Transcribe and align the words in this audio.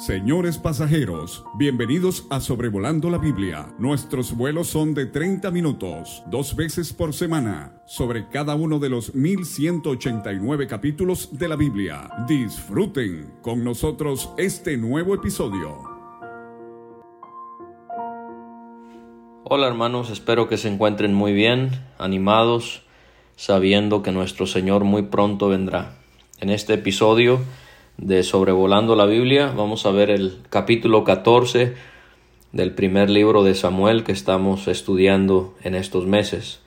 Señores 0.00 0.56
pasajeros, 0.56 1.44
bienvenidos 1.58 2.26
a 2.30 2.40
Sobrevolando 2.40 3.10
la 3.10 3.18
Biblia. 3.18 3.66
Nuestros 3.78 4.34
vuelos 4.34 4.68
son 4.68 4.94
de 4.94 5.04
30 5.04 5.50
minutos, 5.50 6.22
dos 6.28 6.56
veces 6.56 6.94
por 6.94 7.12
semana, 7.12 7.82
sobre 7.84 8.26
cada 8.30 8.54
uno 8.54 8.78
de 8.78 8.88
los 8.88 9.14
1189 9.14 10.66
capítulos 10.68 11.38
de 11.38 11.48
la 11.48 11.56
Biblia. 11.56 12.08
Disfruten 12.26 13.30
con 13.42 13.62
nosotros 13.62 14.30
este 14.38 14.78
nuevo 14.78 15.14
episodio. 15.14 15.76
Hola 19.44 19.66
hermanos, 19.66 20.08
espero 20.08 20.48
que 20.48 20.56
se 20.56 20.68
encuentren 20.68 21.12
muy 21.12 21.34
bien, 21.34 21.72
animados, 21.98 22.84
sabiendo 23.36 24.02
que 24.02 24.12
nuestro 24.12 24.46
Señor 24.46 24.84
muy 24.84 25.02
pronto 25.02 25.50
vendrá. 25.50 25.98
En 26.38 26.48
este 26.48 26.72
episodio, 26.72 27.40
de 28.00 28.22
Sobrevolando 28.22 28.96
la 28.96 29.04
Biblia. 29.04 29.52
Vamos 29.54 29.84
a 29.84 29.90
ver 29.90 30.08
el 30.08 30.38
capítulo 30.48 31.04
14 31.04 31.74
del 32.50 32.72
primer 32.72 33.10
libro 33.10 33.44
de 33.44 33.54
Samuel 33.54 34.04
que 34.04 34.12
estamos 34.12 34.68
estudiando 34.68 35.54
en 35.62 35.74
estos 35.74 36.06
meses. 36.06 36.62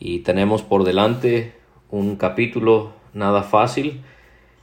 Y 0.00 0.20
tenemos 0.20 0.62
por 0.62 0.82
delante 0.82 1.54
un 1.90 2.16
capítulo 2.16 2.90
nada 3.14 3.44
fácil. 3.44 4.00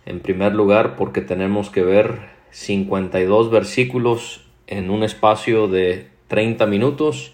En 0.06 0.20
primer 0.20 0.54
lugar 0.54 0.98
porque 0.98 1.22
tenemos 1.22 1.70
que 1.70 1.84
ver 1.84 2.20
52 2.52 3.50
versículos 3.50 4.46
en 4.68 4.90
un 4.90 5.02
espacio 5.02 5.70
de 5.70 6.10
30 6.28 6.66
minutos. 6.66 7.32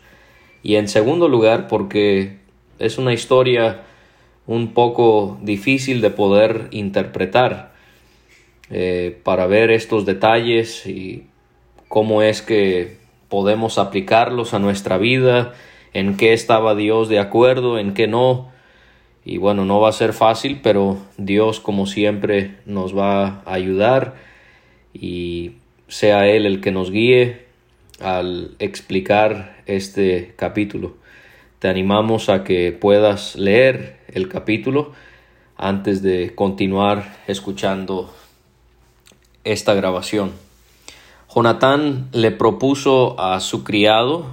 Y 0.62 0.76
en 0.76 0.88
segundo 0.88 1.28
lugar 1.28 1.68
porque 1.68 2.38
es 2.78 3.00
una 3.00 3.12
historia 3.12 3.82
un 4.46 4.76
poco 4.76 5.40
difícil 5.42 6.00
de 6.02 6.12
poder 6.12 6.68
interpretar 6.70 7.71
eh, 8.72 9.20
para 9.24 9.48
ver 9.48 9.70
estos 9.70 10.06
detalles 10.06 10.88
y 10.88 11.28
cómo 11.90 12.22
es 12.22 12.42
que 12.42 12.96
podemos 13.28 13.78
aplicarlos 13.78 14.54
a 14.54 14.60
nuestra 14.60 14.98
vida, 14.98 15.54
en 15.94 16.16
qué 16.16 16.32
estaba 16.32 16.74
Dios 16.74 17.10
de 17.10 17.20
acuerdo, 17.20 17.78
en 17.78 17.94
qué 17.94 18.08
no. 18.08 18.50
Y 19.26 19.38
bueno, 19.38 19.66
no 19.66 19.82
va 19.82 19.90
a 19.90 19.94
ser 19.94 20.14
fácil, 20.14 20.62
pero 20.64 20.98
Dios 21.18 21.60
como 21.60 21.86
siempre 21.86 22.56
nos 22.66 22.98
va 22.98 23.42
a 23.46 23.54
ayudar 23.54 24.16
y 24.94 25.56
sea 25.90 26.28
Él 26.28 26.46
el 26.46 26.62
que 26.62 26.72
nos 26.72 26.92
guíe 26.92 27.42
al 28.00 28.56
explicar 28.60 29.58
este 29.66 30.34
capítulo. 30.38 30.96
Te 31.60 31.68
animamos 31.68 32.30
a 32.30 32.46
que 32.46 32.72
puedas 32.72 33.36
leer 33.36 33.98
el 34.08 34.30
capítulo 34.30 34.94
antes 35.58 36.02
de 36.02 36.34
continuar 36.34 37.18
escuchando 37.28 38.14
esta 39.44 39.74
grabación. 39.74 40.32
Jonatán 41.34 42.10
le 42.12 42.32
propuso 42.32 43.20
a 43.20 43.40
su 43.40 43.64
criado 43.64 44.26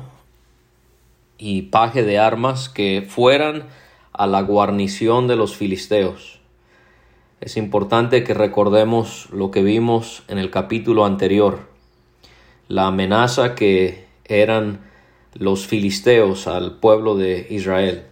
y 1.38 1.62
paje 1.62 2.02
de 2.02 2.18
armas 2.18 2.68
que 2.68 3.06
fueran 3.08 3.68
a 4.12 4.26
la 4.26 4.42
guarnición 4.42 5.28
de 5.28 5.36
los 5.36 5.56
filisteos. 5.56 6.40
Es 7.40 7.56
importante 7.56 8.24
que 8.24 8.34
recordemos 8.34 9.28
lo 9.30 9.52
que 9.52 9.62
vimos 9.62 10.24
en 10.26 10.38
el 10.38 10.50
capítulo 10.50 11.04
anterior, 11.04 11.68
la 12.66 12.88
amenaza 12.88 13.54
que 13.54 14.06
eran 14.24 14.80
los 15.34 15.68
filisteos 15.68 16.48
al 16.48 16.78
pueblo 16.78 17.16
de 17.16 17.46
Israel. 17.48 18.06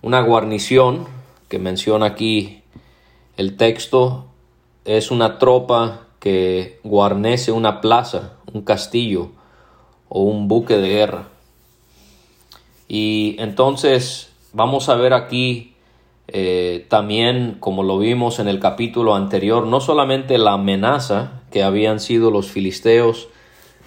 Una 0.00 0.20
guarnición 0.20 1.06
que 1.48 1.58
menciona 1.58 2.06
aquí 2.06 2.62
el 3.36 3.56
texto 3.56 4.26
es 4.84 5.10
una 5.10 5.38
tropa 5.38 6.06
que 6.20 6.80
guarnece 6.84 7.52
una 7.52 7.80
plaza, 7.80 8.34
un 8.52 8.62
castillo 8.62 9.30
o 10.08 10.22
un 10.22 10.48
buque 10.48 10.76
de 10.76 10.88
guerra. 10.88 11.28
Y 12.88 13.36
entonces 13.38 14.32
vamos 14.52 14.88
a 14.88 14.94
ver 14.94 15.12
aquí 15.12 15.74
eh, 16.28 16.86
también, 16.88 17.56
como 17.60 17.82
lo 17.82 17.98
vimos 17.98 18.38
en 18.38 18.48
el 18.48 18.60
capítulo 18.60 19.14
anterior, 19.14 19.66
no 19.66 19.80
solamente 19.80 20.38
la 20.38 20.52
amenaza 20.52 21.42
que 21.50 21.62
habían 21.62 22.00
sido 22.00 22.30
los 22.30 22.50
filisteos, 22.50 23.28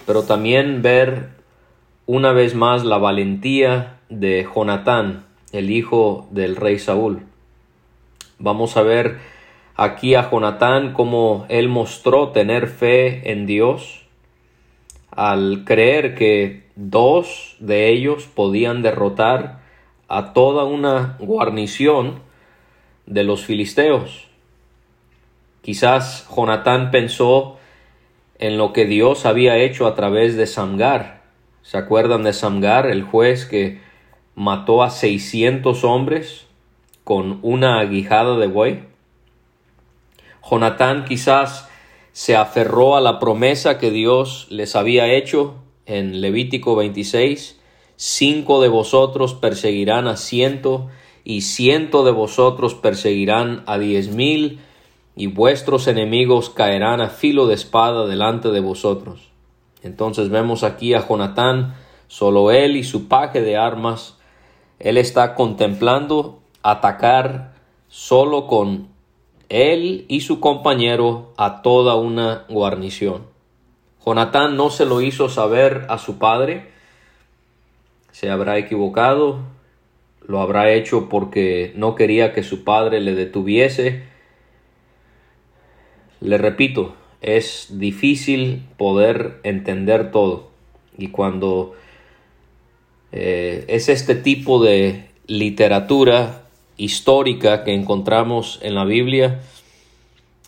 pero 0.06 0.24
también 0.24 0.82
ver 0.82 1.30
una 2.06 2.32
vez 2.32 2.56
más 2.56 2.86
la 2.86 2.98
valentía 2.98 4.00
de 4.10 4.48
Jonatán, 4.54 5.26
el 5.52 5.72
hijo 5.72 6.28
del 6.32 6.56
rey 6.56 6.80
Saúl. 6.80 7.24
Vamos 8.40 8.78
a 8.78 8.84
ver 8.84 9.20
aquí 9.78 10.16
a 10.16 10.30
Jonatán 10.30 10.94
como 10.94 11.46
él 11.50 11.70
mostró 11.70 12.30
tener 12.30 12.68
fe 12.68 13.32
en 13.32 13.46
Dios 13.46 14.02
al 15.12 15.64
creer 15.66 16.16
que 16.16 16.64
dos 16.76 17.56
de 17.60 17.90
ellos 17.90 18.26
podían 18.26 18.82
derrotar 18.82 19.60
a 20.08 20.34
toda 20.34 20.64
una 20.64 21.16
guarnición 21.20 22.20
de 23.06 23.24
los 23.24 23.46
filisteos. 23.46 24.28
Quizás 25.62 26.28
Jonatán 26.36 26.92
pensó 26.92 27.58
en 28.40 28.58
lo 28.58 28.74
que 28.74 28.86
Dios 28.86 29.26
había 29.26 29.58
hecho 29.58 29.86
a 29.88 29.96
través 29.96 30.38
de 30.38 30.48
Samgar. 30.48 31.22
¿Se 31.62 31.78
acuerdan 31.78 32.24
de 32.24 32.34
Samgar, 32.34 32.88
el 32.88 33.04
juez 33.04 33.46
que 33.46 33.82
mató 34.36 34.84
a 34.84 34.90
600 34.90 35.84
hombres 35.84 36.48
con 37.04 37.40
una 37.42 37.80
aguijada 37.80 38.38
de 38.38 38.48
buey? 38.48 38.87
Jonatán 40.50 41.06
quizás 41.06 41.68
se 42.12 42.36
aferró 42.36 42.96
a 42.96 43.02
la 43.02 43.20
promesa 43.20 43.78
que 43.78 43.92
Dios 43.92 44.48
les 44.50 44.76
había 44.76 45.12
hecho 45.12 45.56
en 45.86 46.22
Levítico 46.22 46.76
26, 46.76 47.60
cinco 47.96 48.62
de 48.62 48.70
vosotros 48.70 49.34
perseguirán 49.34 50.08
a 50.08 50.18
ciento 50.18 50.88
y 51.24 51.42
ciento 51.42 52.06
de 52.06 52.12
vosotros 52.12 52.76
perseguirán 52.76 53.64
a 53.68 53.78
diez 53.78 54.14
mil 54.14 54.60
y 55.16 55.28
vuestros 55.28 55.88
enemigos 55.88 56.50
caerán 56.50 57.02
a 57.02 57.10
filo 57.10 57.48
de 57.48 57.56
espada 57.56 58.06
delante 58.06 58.50
de 58.50 58.60
vosotros. 58.60 59.30
Entonces 59.84 60.30
vemos 60.30 60.64
aquí 60.64 60.94
a 60.94 61.06
Jonatán, 61.06 61.76
solo 62.08 62.52
él 62.52 62.78
y 62.78 62.84
su 62.84 63.08
paje 63.08 63.42
de 63.42 63.58
armas, 63.58 64.18
él 64.80 64.98
está 64.98 65.36
contemplando 65.36 66.40
atacar 66.62 67.56
solo 67.88 68.48
con 68.48 68.97
él 69.50 70.06
y 70.08 70.22
su 70.22 70.40
compañero 70.40 71.34
a 71.38 71.62
toda 71.62 71.96
una 71.96 72.46
guarnición. 72.50 73.26
Jonatán 74.06 74.56
no 74.56 74.70
se 74.70 74.86
lo 74.86 75.02
hizo 75.02 75.30
saber 75.30 75.86
a 75.90 75.98
su 75.98 76.18
padre, 76.18 76.70
se 78.12 78.30
habrá 78.30 78.58
equivocado, 78.58 79.40
lo 80.26 80.42
habrá 80.42 80.72
hecho 80.72 81.10
porque 81.10 81.74
no 81.76 81.96
quería 81.96 82.34
que 82.34 82.44
su 82.44 82.64
padre 82.64 83.00
le 83.00 83.16
detuviese. 83.16 84.04
Le 86.20 86.38
repito, 86.38 86.96
es 87.22 87.68
difícil 87.80 88.66
poder 88.78 89.40
entender 89.44 90.12
todo 90.12 90.50
y 90.98 91.10
cuando 91.10 91.76
eh, 93.12 93.66
es 93.68 93.90
este 93.90 94.16
tipo 94.16 94.64
de 94.64 95.10
literatura 95.28 96.47
histórica 96.78 97.64
que 97.64 97.74
encontramos 97.74 98.60
en 98.62 98.76
la 98.76 98.86
Biblia, 98.86 99.42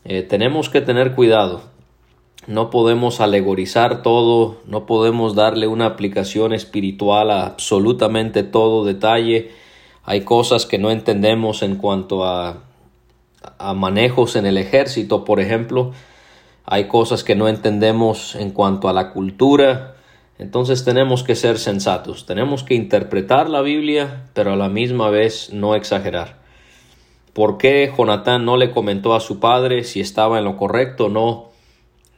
eh, 0.05 0.21
tenemos 0.21 0.69
que 0.69 0.81
tener 0.81 1.13
cuidado. 1.15 1.61
No 2.47 2.69
podemos 2.69 3.19
alegorizar 3.19 4.01
todo, 4.01 4.57
no 4.65 4.85
podemos 4.85 5.35
darle 5.35 5.67
una 5.67 5.85
aplicación 5.85 6.53
espiritual 6.53 7.31
a 7.31 7.45
absolutamente 7.45 8.43
todo 8.43 8.85
detalle. 8.85 9.51
Hay 10.03 10.21
cosas 10.21 10.65
que 10.65 10.77
no 10.77 10.89
entendemos 10.89 11.61
en 11.61 11.75
cuanto 11.75 12.23
a, 12.23 12.63
a 13.57 13.73
manejos 13.73 14.35
en 14.35 14.45
el 14.45 14.57
ejército, 14.57 15.25
por 15.25 15.39
ejemplo. 15.39 15.91
Hay 16.65 16.87
cosas 16.87 17.23
que 17.23 17.35
no 17.35 17.47
entendemos 17.47 18.35
en 18.35 18.51
cuanto 18.51 18.89
a 18.89 18.93
la 18.93 19.11
cultura, 19.11 19.95
entonces 20.39 20.85
tenemos 20.85 21.23
que 21.23 21.35
ser 21.35 21.59
sensatos, 21.59 22.25
tenemos 22.25 22.63
que 22.63 22.73
interpretar 22.73 23.49
la 23.49 23.61
Biblia, 23.61 24.23
pero 24.33 24.53
a 24.53 24.55
la 24.55 24.69
misma 24.69 25.09
vez 25.09 25.51
no 25.51 25.75
exagerar. 25.75 26.37
¿Por 27.33 27.57
qué 27.57 27.91
Jonatán 27.95 28.45
no 28.45 28.55
le 28.55 28.71
comentó 28.71 29.13
a 29.13 29.19
su 29.19 29.41
padre 29.41 29.83
si 29.83 29.99
estaba 29.99 30.37
en 30.39 30.45
lo 30.45 30.55
correcto 30.55 31.05
o 31.05 31.09
no? 31.09 31.49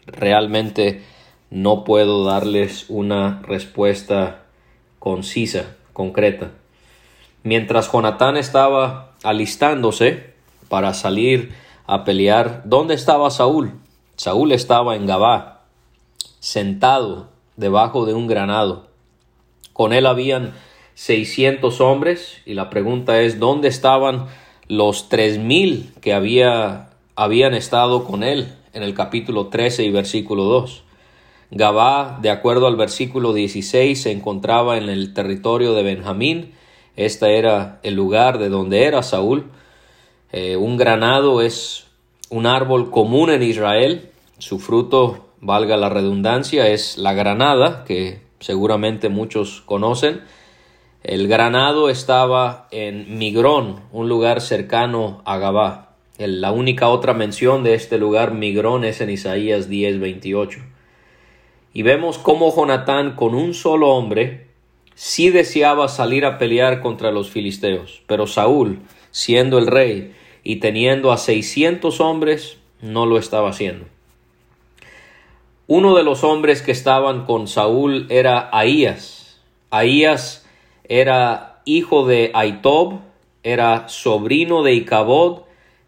Realmente 0.05 1.03
no 1.49 1.83
puedo 1.83 2.23
darles 2.23 2.85
una 2.89 3.41
respuesta 3.41 4.43
concisa, 4.99 5.75
concreta. 5.91 6.51
Mientras 7.41 7.91
Jonatán 7.91 8.37
estaba 8.37 9.13
alistándose 9.23 10.35
para 10.69 10.93
salir 10.93 11.55
a 11.87 12.03
pelear, 12.03 12.61
¿dónde 12.65 12.93
estaba 12.93 13.31
Saúl? 13.31 13.79
Saúl 14.15 14.51
estaba 14.51 14.95
en 14.95 15.07
Gabá, 15.07 15.63
sentado 16.39 17.31
debajo 17.55 18.05
de 18.05 18.13
un 18.13 18.27
granado. 18.27 18.87
Con 19.73 19.93
él 19.93 20.05
habían 20.05 20.53
600 20.95 21.81
hombres 21.81 22.41
y 22.45 22.53
la 22.53 22.69
pregunta 22.69 23.21
es 23.21 23.39
¿dónde 23.39 23.67
estaban 23.67 24.27
los 24.67 25.09
3000 25.09 25.93
que 25.99 26.13
había, 26.13 26.91
habían 27.15 27.53
estado 27.53 28.05
con 28.05 28.23
él 28.23 28.53
en 28.73 28.83
el 28.83 28.93
capítulo 28.93 29.47
13 29.47 29.83
y 29.83 29.91
versículo 29.91 30.45
2. 30.45 30.83
Gabá, 31.51 32.19
de 32.21 32.29
acuerdo 32.29 32.67
al 32.67 32.77
versículo 32.77 33.33
16, 33.33 34.01
se 34.01 34.11
encontraba 34.11 34.77
en 34.77 34.87
el 34.87 35.13
territorio 35.13 35.73
de 35.73 35.83
Benjamín. 35.83 36.53
Este 36.95 37.37
era 37.37 37.79
el 37.83 37.95
lugar 37.95 38.37
de 38.37 38.47
donde 38.47 38.85
era 38.85 39.03
Saúl. 39.03 39.51
Eh, 40.31 40.55
un 40.55 40.77
granado 40.77 41.41
es 41.41 41.87
un 42.29 42.45
árbol 42.45 42.89
común 42.89 43.29
en 43.29 43.43
Israel. 43.43 44.09
Su 44.37 44.59
fruto, 44.59 45.30
valga 45.41 45.75
la 45.75 45.89
redundancia, 45.89 46.67
es 46.67 46.97
la 46.97 47.13
granada, 47.13 47.83
que 47.83 48.21
seguramente 48.39 49.09
muchos 49.09 49.61
conocen. 49.61 50.21
El 51.03 51.27
granado 51.27 51.89
estaba 51.89 52.67
en 52.71 53.17
Migrón, 53.17 53.81
un 53.91 54.07
lugar 54.07 54.39
cercano 54.39 55.21
a 55.25 55.37
Gabá. 55.37 55.95
La 56.17 56.51
única 56.51 56.87
otra 56.89 57.13
mención 57.15 57.63
de 57.63 57.73
este 57.73 57.97
lugar, 57.97 58.33
Migrón, 58.33 58.85
es 58.85 59.01
en 59.01 59.09
Isaías 59.09 59.67
10, 59.67 59.99
28. 59.99 60.59
Y 61.73 61.81
vemos 61.81 62.19
cómo 62.19 62.55
Jonatán, 62.55 63.15
con 63.15 63.33
un 63.33 63.55
solo 63.55 63.89
hombre, 63.89 64.47
sí 64.93 65.31
deseaba 65.31 65.87
salir 65.87 66.25
a 66.25 66.37
pelear 66.37 66.81
contra 66.81 67.11
los 67.11 67.31
filisteos, 67.31 68.03
pero 68.05 68.27
Saúl, 68.27 68.79
siendo 69.09 69.57
el 69.57 69.67
rey, 69.67 70.13
y 70.43 70.57
teniendo 70.57 71.11
a 71.11 71.17
600 71.17 71.99
hombres, 72.01 72.57
no 72.81 73.05
lo 73.05 73.17
estaba 73.17 73.49
haciendo. 73.49 73.85
Uno 75.73 75.95
de 75.95 76.03
los 76.03 76.25
hombres 76.25 76.61
que 76.61 76.73
estaban 76.73 77.23
con 77.23 77.47
Saúl 77.47 78.05
era 78.09 78.49
Ahías. 78.51 79.39
Ahías 79.69 80.45
era 80.83 81.61
hijo 81.63 82.05
de 82.05 82.29
Aitob, 82.33 82.99
era 83.41 83.87
sobrino 83.87 84.63
de 84.63 84.73
Icabod, 84.73 85.43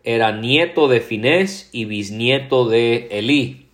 era 0.06 0.32
nieto 0.32 0.88
de 0.88 1.02
Finés 1.02 1.70
y 1.74 1.84
bisnieto 1.84 2.70
de 2.70 3.10
Elí. 3.12 3.66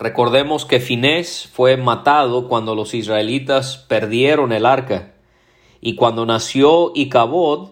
Recordemos 0.00 0.64
que 0.64 0.80
Finés 0.80 1.48
fue 1.52 1.76
matado 1.76 2.48
cuando 2.48 2.74
los 2.74 2.92
israelitas 2.92 3.76
perdieron 3.76 4.50
el 4.50 4.66
arca. 4.66 5.12
Y 5.80 5.94
cuando 5.94 6.26
nació 6.26 6.90
Icabod, 6.96 7.70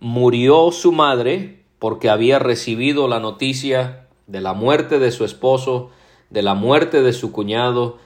murió 0.00 0.72
su 0.72 0.92
madre 0.92 1.64
porque 1.78 2.08
había 2.08 2.38
recibido 2.38 3.08
la 3.08 3.20
noticia 3.20 4.06
de 4.26 4.40
la 4.40 4.54
muerte 4.54 4.98
de 4.98 5.10
su 5.10 5.26
esposo, 5.26 5.90
de 6.30 6.42
la 6.42 6.54
muerte 6.54 7.02
de 7.02 7.12
su 7.12 7.32
cuñado, 7.32 7.98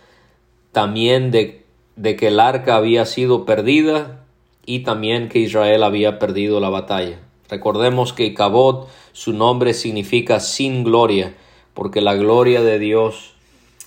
también 0.72 1.30
de, 1.30 1.64
de 1.96 2.16
que 2.16 2.28
el 2.28 2.40
arca 2.40 2.76
había 2.76 3.04
sido 3.06 3.44
perdida 3.44 4.24
y 4.64 4.80
también 4.80 5.28
que 5.28 5.40
Israel 5.40 5.82
había 5.82 6.18
perdido 6.18 6.60
la 6.60 6.70
batalla. 6.70 7.18
Recordemos 7.48 8.12
que 8.12 8.32
Cabot, 8.32 8.88
su 9.12 9.32
nombre 9.32 9.74
significa 9.74 10.40
sin 10.40 10.84
gloria, 10.84 11.34
porque 11.74 12.00
la 12.00 12.14
gloria 12.14 12.62
de 12.62 12.78
Dios 12.78 13.34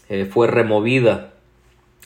eh, 0.10 0.26
fue 0.26 0.48
removida 0.48 1.34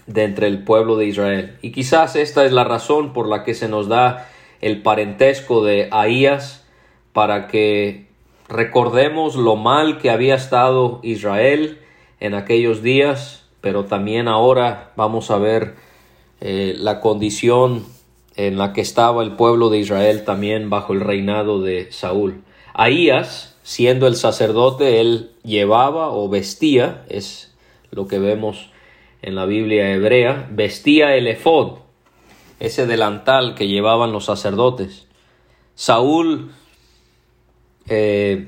de 0.08 0.24
entre 0.24 0.48
el 0.48 0.64
pueblo 0.64 0.96
de 0.96 1.08
Israel. 1.08 1.58
Y 1.62 1.72
quizás 1.72 2.16
esta 2.16 2.46
es 2.46 2.52
la 2.52 2.64
razón 2.64 3.14
por 3.14 3.28
la 3.28 3.44
que 3.44 3.54
se 3.54 3.68
nos 3.68 3.88
da 3.88 4.30
el 4.62 4.82
parentesco 4.82 5.64
de 5.64 5.90
Ahías 5.92 6.66
para 7.14 7.48
que 7.48 8.08
recordemos 8.48 9.36
lo 9.36 9.56
mal 9.56 9.98
que 9.98 10.10
había 10.10 10.36
estado 10.36 11.00
Israel 11.04 11.80
en 12.19 12.33
aquellos 12.33 12.81
días, 12.81 13.44
pero 13.62 13.86
también 13.86 14.27
ahora 14.27 14.92
vamos 14.95 15.31
a 15.31 15.38
ver 15.38 15.75
eh, 16.42 16.75
la 16.77 17.00
condición 17.01 17.86
en 18.36 18.57
la 18.57 18.74
que 18.74 18.81
estaba 18.81 19.24
el 19.24 19.33
pueblo 19.33 19.69
de 19.69 19.80
Israel 19.80 20.24
también 20.24 20.69
bajo 20.69 20.94
el 20.94 21.01
reinado 21.01 21.62
de 21.62 21.92
Saúl. 21.92 22.42
Ahías, 22.74 23.57
siendo 23.63 24.07
el 24.07 24.16
sacerdote, 24.16 25.01
él 25.01 25.31
llevaba 25.44 26.12
o 26.12 26.30
vestía, 26.30 27.04
es 27.10 27.54
lo 27.92 28.07
que 28.07 28.19
vemos 28.19 28.69
en 29.22 29.36
la 29.36 29.45
Biblia 29.45 29.92
hebrea, 29.94 30.48
vestía 30.51 31.15
el 31.15 31.27
efod, 31.27 31.80
ese 32.60 32.86
delantal 32.86 33.56
que 33.56 33.68
llevaban 33.68 34.12
los 34.12 34.25
sacerdotes. 34.25 35.07
Saúl 35.75 36.51
eh, 37.89 38.48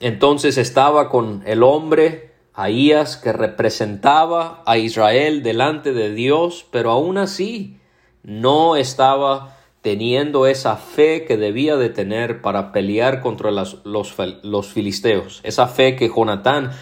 entonces 0.00 0.58
estaba 0.58 1.10
con 1.10 1.42
el 1.46 1.62
hombre 1.62 2.32
Ahías 2.58 3.18
que 3.18 3.34
representaba 3.34 4.62
a 4.64 4.78
Israel 4.78 5.42
delante 5.42 5.92
de 5.92 6.14
Dios, 6.14 6.64
pero 6.70 6.90
aún 6.90 7.18
así 7.18 7.76
no 8.22 8.76
estaba 8.76 9.58
teniendo 9.82 10.46
esa 10.46 10.76
fe 10.76 11.26
que 11.26 11.36
debía 11.36 11.76
de 11.76 11.90
tener 11.90 12.40
para 12.40 12.72
pelear 12.72 13.20
contra 13.20 13.50
los, 13.50 13.82
los 13.84 14.66
filisteos, 14.72 15.40
esa 15.44 15.68
fe 15.68 15.96
que 15.96 16.08
Jonatán 16.08 16.72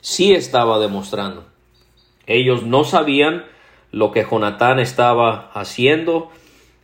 sí 0.00 0.32
estaba 0.32 0.78
demostrando. 0.78 1.44
Ellos 2.26 2.62
no 2.62 2.84
sabían 2.84 3.44
lo 3.92 4.12
que 4.12 4.24
Jonatán 4.24 4.78
estaba 4.78 5.50
haciendo. 5.52 6.30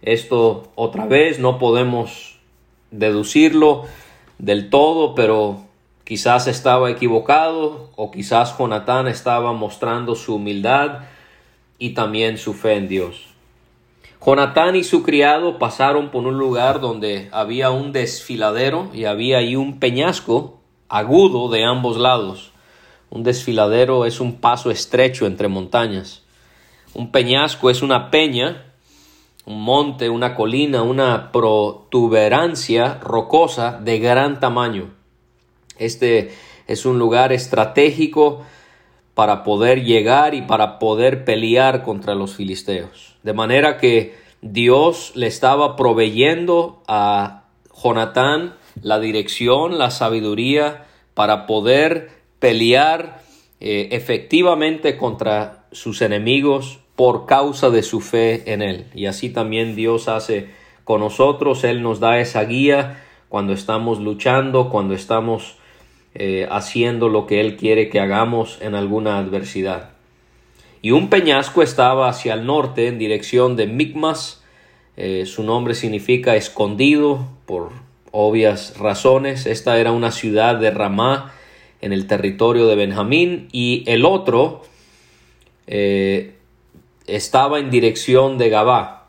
Esto 0.02 0.70
otra 0.74 1.06
vez 1.06 1.38
no 1.38 1.58
podemos 1.58 2.38
deducirlo 2.90 3.84
del 4.38 4.70
todo, 4.70 5.14
pero 5.14 5.64
quizás 6.04 6.46
estaba 6.46 6.90
equivocado 6.90 7.90
o 7.96 8.10
quizás 8.10 8.56
Jonatán 8.56 9.08
estaba 9.08 9.52
mostrando 9.52 10.14
su 10.14 10.36
humildad 10.36 11.00
y 11.78 11.90
también 11.90 12.38
su 12.38 12.54
fe 12.54 12.74
en 12.74 12.88
Dios. 12.88 13.26
Jonatán 14.24 14.76
y 14.76 14.84
su 14.84 15.02
criado 15.02 15.58
pasaron 15.58 16.10
por 16.10 16.26
un 16.26 16.38
lugar 16.38 16.80
donde 16.80 17.28
había 17.32 17.70
un 17.70 17.92
desfiladero 17.92 18.88
y 18.94 19.04
había 19.04 19.38
ahí 19.38 19.54
un 19.54 19.78
peñasco 19.78 20.60
agudo 20.88 21.50
de 21.50 21.64
ambos 21.64 21.98
lados. 21.98 22.52
Un 23.10 23.22
desfiladero 23.22 24.06
es 24.06 24.20
un 24.20 24.36
paso 24.36 24.70
estrecho 24.70 25.26
entre 25.26 25.48
montañas. 25.48 26.22
Un 26.94 27.10
peñasco 27.10 27.68
es 27.68 27.82
una 27.82 28.10
peña, 28.10 28.72
un 29.44 29.62
monte, 29.62 30.08
una 30.08 30.34
colina, 30.34 30.82
una 30.82 31.30
protuberancia 31.30 32.98
rocosa 33.02 33.78
de 33.82 33.98
gran 33.98 34.40
tamaño. 34.40 35.03
Este 35.78 36.32
es 36.66 36.86
un 36.86 36.98
lugar 36.98 37.32
estratégico 37.32 38.44
para 39.14 39.44
poder 39.44 39.84
llegar 39.84 40.34
y 40.34 40.42
para 40.42 40.78
poder 40.78 41.24
pelear 41.24 41.82
contra 41.82 42.14
los 42.14 42.34
filisteos. 42.34 43.16
De 43.22 43.32
manera 43.32 43.78
que 43.78 44.14
Dios 44.42 45.12
le 45.14 45.26
estaba 45.26 45.76
proveyendo 45.76 46.82
a 46.88 47.44
Jonatán 47.82 48.54
la 48.82 48.98
dirección, 48.98 49.78
la 49.78 49.90
sabiduría 49.90 50.84
para 51.14 51.46
poder 51.46 52.10
pelear 52.40 53.22
eh, 53.60 53.88
efectivamente 53.92 54.96
contra 54.96 55.66
sus 55.70 56.02
enemigos 56.02 56.80
por 56.96 57.26
causa 57.26 57.70
de 57.70 57.82
su 57.82 58.00
fe 58.00 58.52
en 58.52 58.62
Él. 58.62 58.86
Y 58.94 59.06
así 59.06 59.30
también 59.30 59.74
Dios 59.74 60.08
hace 60.08 60.50
con 60.84 61.00
nosotros, 61.00 61.64
Él 61.64 61.82
nos 61.82 62.00
da 62.00 62.18
esa 62.20 62.44
guía 62.44 63.02
cuando 63.28 63.52
estamos 63.52 64.00
luchando, 64.00 64.68
cuando 64.68 64.94
estamos 64.94 65.56
eh, 66.14 66.46
haciendo 66.50 67.08
lo 67.08 67.26
que 67.26 67.40
Él 67.40 67.56
quiere 67.56 67.88
que 67.88 68.00
hagamos 68.00 68.58
en 68.60 68.74
alguna 68.74 69.18
adversidad. 69.18 69.90
Y 70.80 70.92
un 70.92 71.08
peñasco 71.08 71.62
estaba 71.62 72.08
hacia 72.08 72.34
el 72.34 72.46
norte 72.46 72.88
en 72.88 72.98
dirección 72.98 73.56
de 73.56 73.66
Micmas. 73.66 74.42
Eh, 74.96 75.24
su 75.26 75.42
nombre 75.42 75.74
significa 75.74 76.36
escondido 76.36 77.26
por 77.46 77.70
obvias 78.10 78.78
razones. 78.78 79.46
Esta 79.46 79.78
era 79.78 79.92
una 79.92 80.12
ciudad 80.12 80.56
de 80.56 80.70
Ramá 80.70 81.32
en 81.80 81.92
el 81.92 82.06
territorio 82.06 82.66
de 82.66 82.76
Benjamín 82.76 83.48
y 83.50 83.82
el 83.86 84.04
otro 84.04 84.62
eh, 85.66 86.34
estaba 87.06 87.58
en 87.58 87.70
dirección 87.70 88.38
de 88.38 88.50
Gabá, 88.50 89.08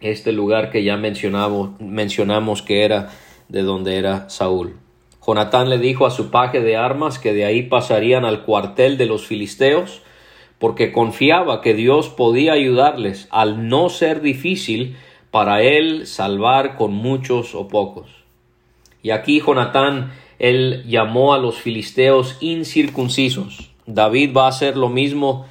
este 0.00 0.32
lugar 0.32 0.70
que 0.70 0.84
ya 0.84 0.96
mencionamos, 0.96 1.80
mencionamos 1.80 2.62
que 2.62 2.84
era 2.84 3.10
de 3.48 3.62
donde 3.62 3.96
era 3.96 4.28
Saúl. 4.28 4.76
Jonatán 5.26 5.70
le 5.70 5.78
dijo 5.78 6.06
a 6.06 6.10
su 6.10 6.30
paje 6.30 6.60
de 6.60 6.76
armas 6.76 7.18
que 7.18 7.32
de 7.32 7.44
ahí 7.44 7.62
pasarían 7.62 8.24
al 8.24 8.44
cuartel 8.44 8.98
de 8.98 9.06
los 9.06 9.26
filisteos, 9.26 10.02
porque 10.58 10.92
confiaba 10.92 11.60
que 11.60 11.74
Dios 11.74 12.08
podía 12.08 12.52
ayudarles 12.52 13.28
al 13.30 13.68
no 13.68 13.88
ser 13.88 14.20
difícil 14.20 14.96
para 15.30 15.62
él 15.62 16.06
salvar 16.06 16.76
con 16.76 16.92
muchos 16.92 17.54
o 17.54 17.68
pocos. 17.68 18.08
Y 19.02 19.10
aquí 19.10 19.40
Jonatán, 19.40 20.12
él 20.38 20.84
llamó 20.86 21.34
a 21.34 21.38
los 21.38 21.56
filisteos 21.56 22.36
incircuncisos. 22.40 23.70
David 23.86 24.34
va 24.34 24.46
a 24.46 24.48
hacer 24.48 24.76
lo 24.76 24.88
mismo 24.88 25.46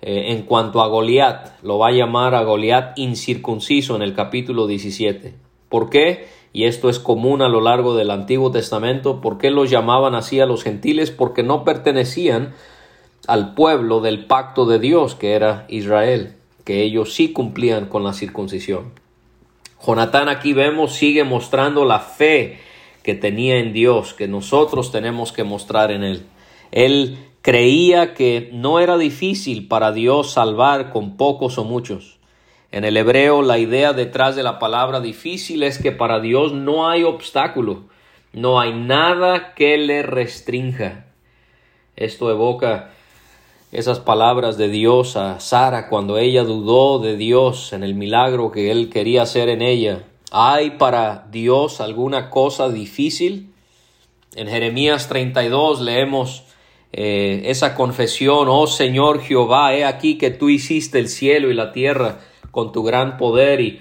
eh, 0.00 0.32
en 0.32 0.42
cuanto 0.42 0.82
a 0.82 0.88
Goliat, 0.88 1.62
lo 1.62 1.78
va 1.78 1.88
a 1.88 1.92
llamar 1.92 2.34
a 2.34 2.42
Goliat 2.42 2.98
incircunciso 2.98 3.96
en 3.96 4.02
el 4.02 4.14
capítulo 4.14 4.66
17. 4.66 5.34
¿Por 5.68 5.90
qué? 5.90 6.26
Y 6.54 6.66
esto 6.66 6.88
es 6.88 7.00
común 7.00 7.42
a 7.42 7.48
lo 7.48 7.60
largo 7.60 7.96
del 7.96 8.12
Antiguo 8.12 8.52
Testamento. 8.52 9.20
¿Por 9.20 9.38
qué 9.38 9.50
los 9.50 9.70
llamaban 9.70 10.14
así 10.14 10.38
a 10.38 10.46
los 10.46 10.62
gentiles? 10.62 11.10
Porque 11.10 11.42
no 11.42 11.64
pertenecían 11.64 12.54
al 13.26 13.54
pueblo 13.54 14.00
del 14.00 14.26
pacto 14.26 14.64
de 14.64 14.78
Dios, 14.78 15.16
que 15.16 15.32
era 15.32 15.66
Israel, 15.68 16.36
que 16.64 16.84
ellos 16.84 17.12
sí 17.12 17.32
cumplían 17.32 17.86
con 17.86 18.04
la 18.04 18.12
circuncisión. 18.12 18.92
Jonatán 19.84 20.28
aquí 20.28 20.52
vemos 20.52 20.92
sigue 20.94 21.24
mostrando 21.24 21.84
la 21.84 21.98
fe 21.98 22.60
que 23.02 23.16
tenía 23.16 23.58
en 23.58 23.72
Dios, 23.72 24.14
que 24.14 24.28
nosotros 24.28 24.92
tenemos 24.92 25.32
que 25.32 25.42
mostrar 25.42 25.90
en 25.90 26.04
él. 26.04 26.22
Él 26.70 27.18
creía 27.42 28.14
que 28.14 28.50
no 28.52 28.78
era 28.78 28.96
difícil 28.96 29.66
para 29.66 29.90
Dios 29.90 30.30
salvar 30.30 30.92
con 30.92 31.16
pocos 31.16 31.58
o 31.58 31.64
muchos. 31.64 32.20
En 32.74 32.82
el 32.82 32.96
hebreo 32.96 33.42
la 33.42 33.58
idea 33.58 33.92
detrás 33.92 34.34
de 34.34 34.42
la 34.42 34.58
palabra 34.58 35.00
difícil 35.00 35.62
es 35.62 35.78
que 35.78 35.92
para 35.92 36.18
Dios 36.18 36.52
no 36.52 36.88
hay 36.88 37.04
obstáculo, 37.04 37.84
no 38.32 38.58
hay 38.58 38.74
nada 38.74 39.54
que 39.54 39.78
le 39.78 40.02
restrinja. 40.02 41.04
Esto 41.94 42.32
evoca 42.32 42.90
esas 43.70 44.00
palabras 44.00 44.58
de 44.58 44.66
Dios 44.70 45.16
a 45.16 45.38
Sara 45.38 45.88
cuando 45.88 46.18
ella 46.18 46.42
dudó 46.42 46.98
de 46.98 47.16
Dios 47.16 47.72
en 47.72 47.84
el 47.84 47.94
milagro 47.94 48.50
que 48.50 48.72
él 48.72 48.90
quería 48.90 49.22
hacer 49.22 49.50
en 49.50 49.62
ella. 49.62 50.02
¿Hay 50.32 50.70
para 50.70 51.28
Dios 51.30 51.80
alguna 51.80 52.28
cosa 52.28 52.70
difícil? 52.70 53.52
En 54.34 54.48
Jeremías 54.48 55.06
32 55.06 55.80
leemos 55.80 56.42
eh, 56.92 57.42
esa 57.44 57.76
confesión, 57.76 58.48
oh 58.50 58.66
Señor 58.66 59.20
Jehová, 59.20 59.76
he 59.76 59.84
aquí 59.84 60.18
que 60.18 60.30
tú 60.30 60.48
hiciste 60.48 60.98
el 60.98 61.06
cielo 61.06 61.52
y 61.52 61.54
la 61.54 61.70
tierra 61.70 62.18
con 62.54 62.70
tu 62.70 62.84
gran 62.84 63.18
poder 63.18 63.60
y 63.60 63.80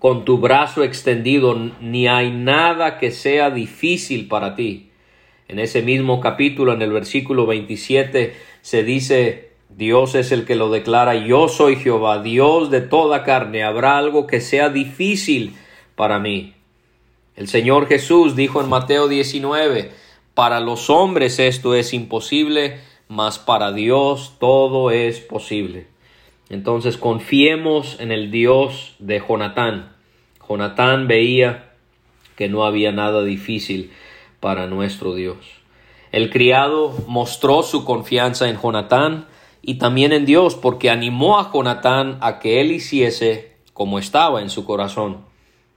con 0.00 0.24
tu 0.24 0.38
brazo 0.38 0.82
extendido, 0.82 1.56
ni 1.80 2.08
hay 2.08 2.32
nada 2.32 2.98
que 2.98 3.12
sea 3.12 3.50
difícil 3.50 4.26
para 4.26 4.56
ti. 4.56 4.90
En 5.46 5.60
ese 5.60 5.82
mismo 5.82 6.20
capítulo, 6.20 6.72
en 6.72 6.82
el 6.82 6.90
versículo 6.90 7.46
27, 7.46 8.34
se 8.60 8.82
dice, 8.82 9.52
Dios 9.68 10.16
es 10.16 10.32
el 10.32 10.44
que 10.44 10.56
lo 10.56 10.68
declara, 10.68 11.14
yo 11.14 11.46
soy 11.46 11.76
Jehová, 11.76 12.20
Dios 12.22 12.72
de 12.72 12.80
toda 12.80 13.22
carne, 13.22 13.62
¿habrá 13.62 13.98
algo 13.98 14.26
que 14.26 14.40
sea 14.40 14.68
difícil 14.68 15.54
para 15.94 16.18
mí? 16.18 16.54
El 17.36 17.46
Señor 17.46 17.86
Jesús 17.86 18.34
dijo 18.34 18.60
en 18.60 18.68
Mateo 18.68 19.06
19, 19.06 19.92
para 20.34 20.58
los 20.58 20.90
hombres 20.90 21.38
esto 21.38 21.76
es 21.76 21.94
imposible, 21.94 22.80
mas 23.06 23.38
para 23.38 23.70
Dios 23.70 24.34
todo 24.40 24.90
es 24.90 25.20
posible. 25.20 25.86
Entonces 26.48 26.96
confiemos 26.96 27.98
en 28.00 28.12
el 28.12 28.30
Dios 28.30 28.94
de 28.98 29.20
Jonatán. 29.20 29.92
Jonatán 30.48 31.08
veía 31.08 31.72
que 32.36 32.48
no 32.48 32.64
había 32.64 32.92
nada 32.92 33.24
difícil 33.24 33.90
para 34.40 34.66
nuestro 34.66 35.14
Dios. 35.14 35.38
El 36.12 36.30
criado 36.30 36.94
mostró 37.08 37.62
su 37.62 37.84
confianza 37.84 38.48
en 38.48 38.60
Jonatán 38.60 39.26
y 39.60 39.74
también 39.74 40.12
en 40.12 40.24
Dios 40.24 40.54
porque 40.54 40.90
animó 40.90 41.38
a 41.38 41.50
Jonatán 41.52 42.18
a 42.20 42.38
que 42.38 42.60
él 42.60 42.70
hiciese 42.70 43.56
como 43.72 43.98
estaba 43.98 44.40
en 44.40 44.48
su 44.48 44.64
corazón. 44.64 45.24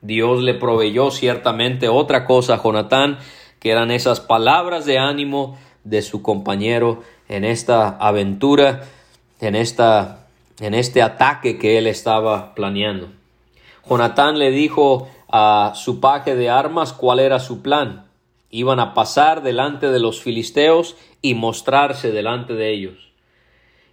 Dios 0.02 0.42
le 0.44 0.54
proveyó 0.54 1.12
ciertamente 1.12 1.90
otra 1.90 2.26
cosa 2.26 2.54
a 2.54 2.64
Jonatán, 2.64 3.18
que 3.60 3.72
eran 3.72 3.92
esas 3.92 4.22
palabras 4.22 4.86
de 4.86 5.00
ánimo 5.00 5.58
de 5.84 6.02
su 6.02 6.22
compañero 6.22 7.04
en 7.28 7.44
esta 7.44 7.90
aventura, 7.90 8.84
en 9.42 9.56
esta 9.56 10.29
en 10.60 10.74
este 10.74 11.02
ataque 11.02 11.58
que 11.58 11.78
él 11.78 11.88
estaba 11.88 12.54
planeando. 12.56 13.10
Jonatán 13.90 14.38
le 14.40 14.52
dijo 14.52 15.10
a 15.30 15.74
su 15.76 16.00
paje 16.00 16.36
de 16.36 16.50
armas 16.50 16.94
cuál 16.94 17.20
era 17.20 17.40
su 17.40 17.62
plan. 17.62 18.06
Iban 18.52 18.80
a 18.80 18.94
pasar 18.94 19.42
delante 19.42 19.90
de 19.90 20.00
los 20.00 20.22
filisteos 20.22 20.96
y 21.22 21.36
mostrarse 21.36 22.12
delante 22.12 22.54
de 22.54 22.72
ellos. 22.72 23.10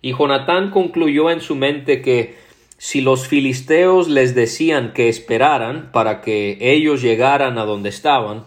Y 0.03 0.13
Jonatán 0.13 0.71
concluyó 0.71 1.31
en 1.31 1.41
su 1.41 1.57
mente 1.57 2.03
que 2.03 2.37
si 2.79 3.01
los 3.01 3.27
filisteos 3.27 4.09
les 4.09 4.35
decían 4.35 4.93
que 4.93 5.09
esperaran 5.09 5.91
para 5.93 6.21
que 6.21 6.59
ellos 6.61 7.01
llegaran 7.01 7.59
a 7.59 7.65
donde 7.65 7.89
estaban, 7.89 8.45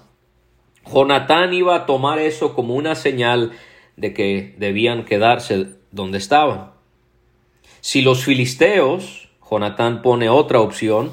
Jonatán 0.86 1.54
iba 1.54 1.76
a 1.76 1.86
tomar 1.86 2.20
eso 2.20 2.54
como 2.54 2.76
una 2.76 2.96
señal 2.96 3.52
de 3.98 4.14
que 4.14 4.56
debían 4.58 5.04
quedarse 5.06 5.68
donde 5.92 6.18
estaban. 6.18 6.78
Si 7.91 8.03
los 8.03 8.24
filisteos, 8.24 9.29
Jonatán 9.50 10.03
pone 10.03 10.29
otra 10.29 10.60
opción, 10.60 11.10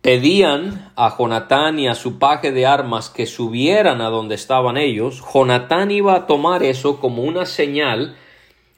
pedían 0.00 0.90
a 0.96 1.14
Jonatán 1.14 1.78
y 1.78 1.88
a 1.88 1.94
su 1.94 2.18
paje 2.18 2.52
de 2.52 2.64
armas 2.64 3.10
que 3.10 3.26
subieran 3.26 4.00
a 4.00 4.08
donde 4.08 4.34
estaban 4.34 4.78
ellos, 4.78 5.22
Jonatán 5.34 5.90
iba 5.90 6.14
a 6.14 6.26
tomar 6.26 6.62
eso 6.62 7.00
como 7.00 7.22
una 7.22 7.44
señal 7.44 8.16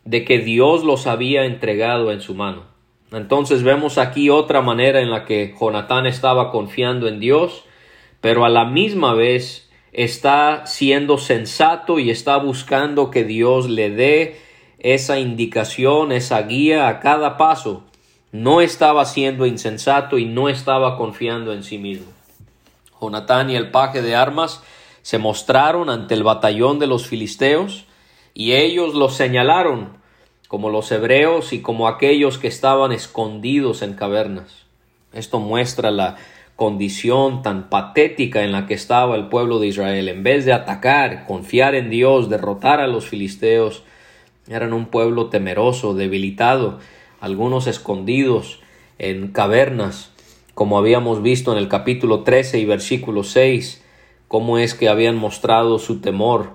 de 0.04 0.24
que 0.24 0.40
Dios 0.40 0.82
los 0.82 1.06
había 1.06 1.44
entregado 1.44 2.10
en 2.10 2.20
su 2.20 2.34
mano. 2.34 2.64
Entonces 3.12 3.62
vemos 3.62 3.96
aquí 3.96 4.28
otra 4.28 4.60
manera 4.60 5.00
en 5.00 5.12
la 5.12 5.26
que 5.26 5.54
Jonatán 5.60 6.06
estaba 6.06 6.50
confiando 6.50 7.06
en 7.06 7.20
Dios, 7.20 7.66
pero 8.20 8.44
a 8.44 8.48
la 8.48 8.64
misma 8.64 9.14
vez 9.14 9.70
está 9.92 10.66
siendo 10.66 11.18
sensato 11.18 12.00
y 12.00 12.10
está 12.10 12.36
buscando 12.38 13.12
que 13.12 13.22
Dios 13.22 13.70
le 13.70 13.90
dé 13.90 14.47
esa 14.78 15.18
indicación, 15.18 16.12
esa 16.12 16.42
guía 16.42 16.88
a 16.88 17.00
cada 17.00 17.36
paso, 17.36 17.82
no 18.32 18.60
estaba 18.60 19.04
siendo 19.04 19.46
insensato 19.46 20.18
y 20.18 20.26
no 20.26 20.48
estaba 20.48 20.96
confiando 20.96 21.52
en 21.52 21.62
sí 21.62 21.78
mismo. 21.78 22.06
Jonatán 23.00 23.50
y 23.50 23.56
el 23.56 23.70
paje 23.70 24.02
de 24.02 24.14
armas 24.14 24.62
se 25.02 25.18
mostraron 25.18 25.88
ante 25.88 26.14
el 26.14 26.22
batallón 26.22 26.78
de 26.78 26.86
los 26.86 27.06
filisteos 27.06 27.86
y 28.34 28.52
ellos 28.52 28.94
los 28.94 29.14
señalaron 29.14 29.98
como 30.48 30.70
los 30.70 30.90
hebreos 30.92 31.52
y 31.52 31.60
como 31.60 31.88
aquellos 31.88 32.38
que 32.38 32.48
estaban 32.48 32.92
escondidos 32.92 33.82
en 33.82 33.94
cavernas. 33.94 34.64
Esto 35.12 35.40
muestra 35.40 35.90
la 35.90 36.16
condición 36.56 37.42
tan 37.42 37.68
patética 37.68 38.42
en 38.42 38.52
la 38.52 38.66
que 38.66 38.74
estaba 38.74 39.14
el 39.14 39.28
pueblo 39.28 39.58
de 39.58 39.68
Israel. 39.68 40.08
En 40.08 40.22
vez 40.22 40.44
de 40.44 40.52
atacar, 40.52 41.26
confiar 41.26 41.74
en 41.74 41.88
Dios, 41.88 42.28
derrotar 42.28 42.80
a 42.80 42.86
los 42.86 43.06
filisteos, 43.06 43.84
eran 44.48 44.72
un 44.72 44.86
pueblo 44.86 45.26
temeroso, 45.26 45.94
debilitado, 45.94 46.78
algunos 47.20 47.66
escondidos 47.66 48.60
en 48.98 49.28
cavernas, 49.28 50.10
como 50.54 50.78
habíamos 50.78 51.22
visto 51.22 51.52
en 51.52 51.58
el 51.58 51.68
capítulo 51.68 52.24
13 52.24 52.58
y 52.58 52.64
versículo 52.64 53.22
6, 53.22 53.82
cómo 54.26 54.58
es 54.58 54.74
que 54.74 54.88
habían 54.88 55.16
mostrado 55.16 55.78
su 55.78 56.00
temor. 56.00 56.50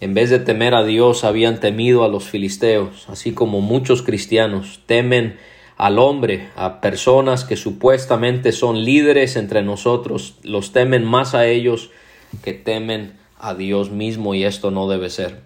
En 0.00 0.12
vez 0.12 0.30
de 0.30 0.40
temer 0.40 0.74
a 0.74 0.84
Dios, 0.84 1.24
habían 1.24 1.60
temido 1.60 2.04
a 2.04 2.08
los 2.08 2.24
filisteos, 2.24 3.08
así 3.08 3.32
como 3.32 3.60
muchos 3.60 4.02
cristianos 4.02 4.80
temen 4.86 5.38
al 5.76 5.98
hombre, 5.98 6.48
a 6.56 6.80
personas 6.80 7.44
que 7.44 7.56
supuestamente 7.56 8.52
son 8.52 8.84
líderes 8.84 9.36
entre 9.36 9.62
nosotros, 9.62 10.36
los 10.42 10.72
temen 10.72 11.04
más 11.04 11.34
a 11.34 11.46
ellos 11.46 11.90
que 12.42 12.52
temen 12.52 13.14
a 13.38 13.54
Dios 13.54 13.90
mismo 13.90 14.34
y 14.34 14.44
esto 14.44 14.70
no 14.70 14.88
debe 14.88 15.10
ser. 15.10 15.42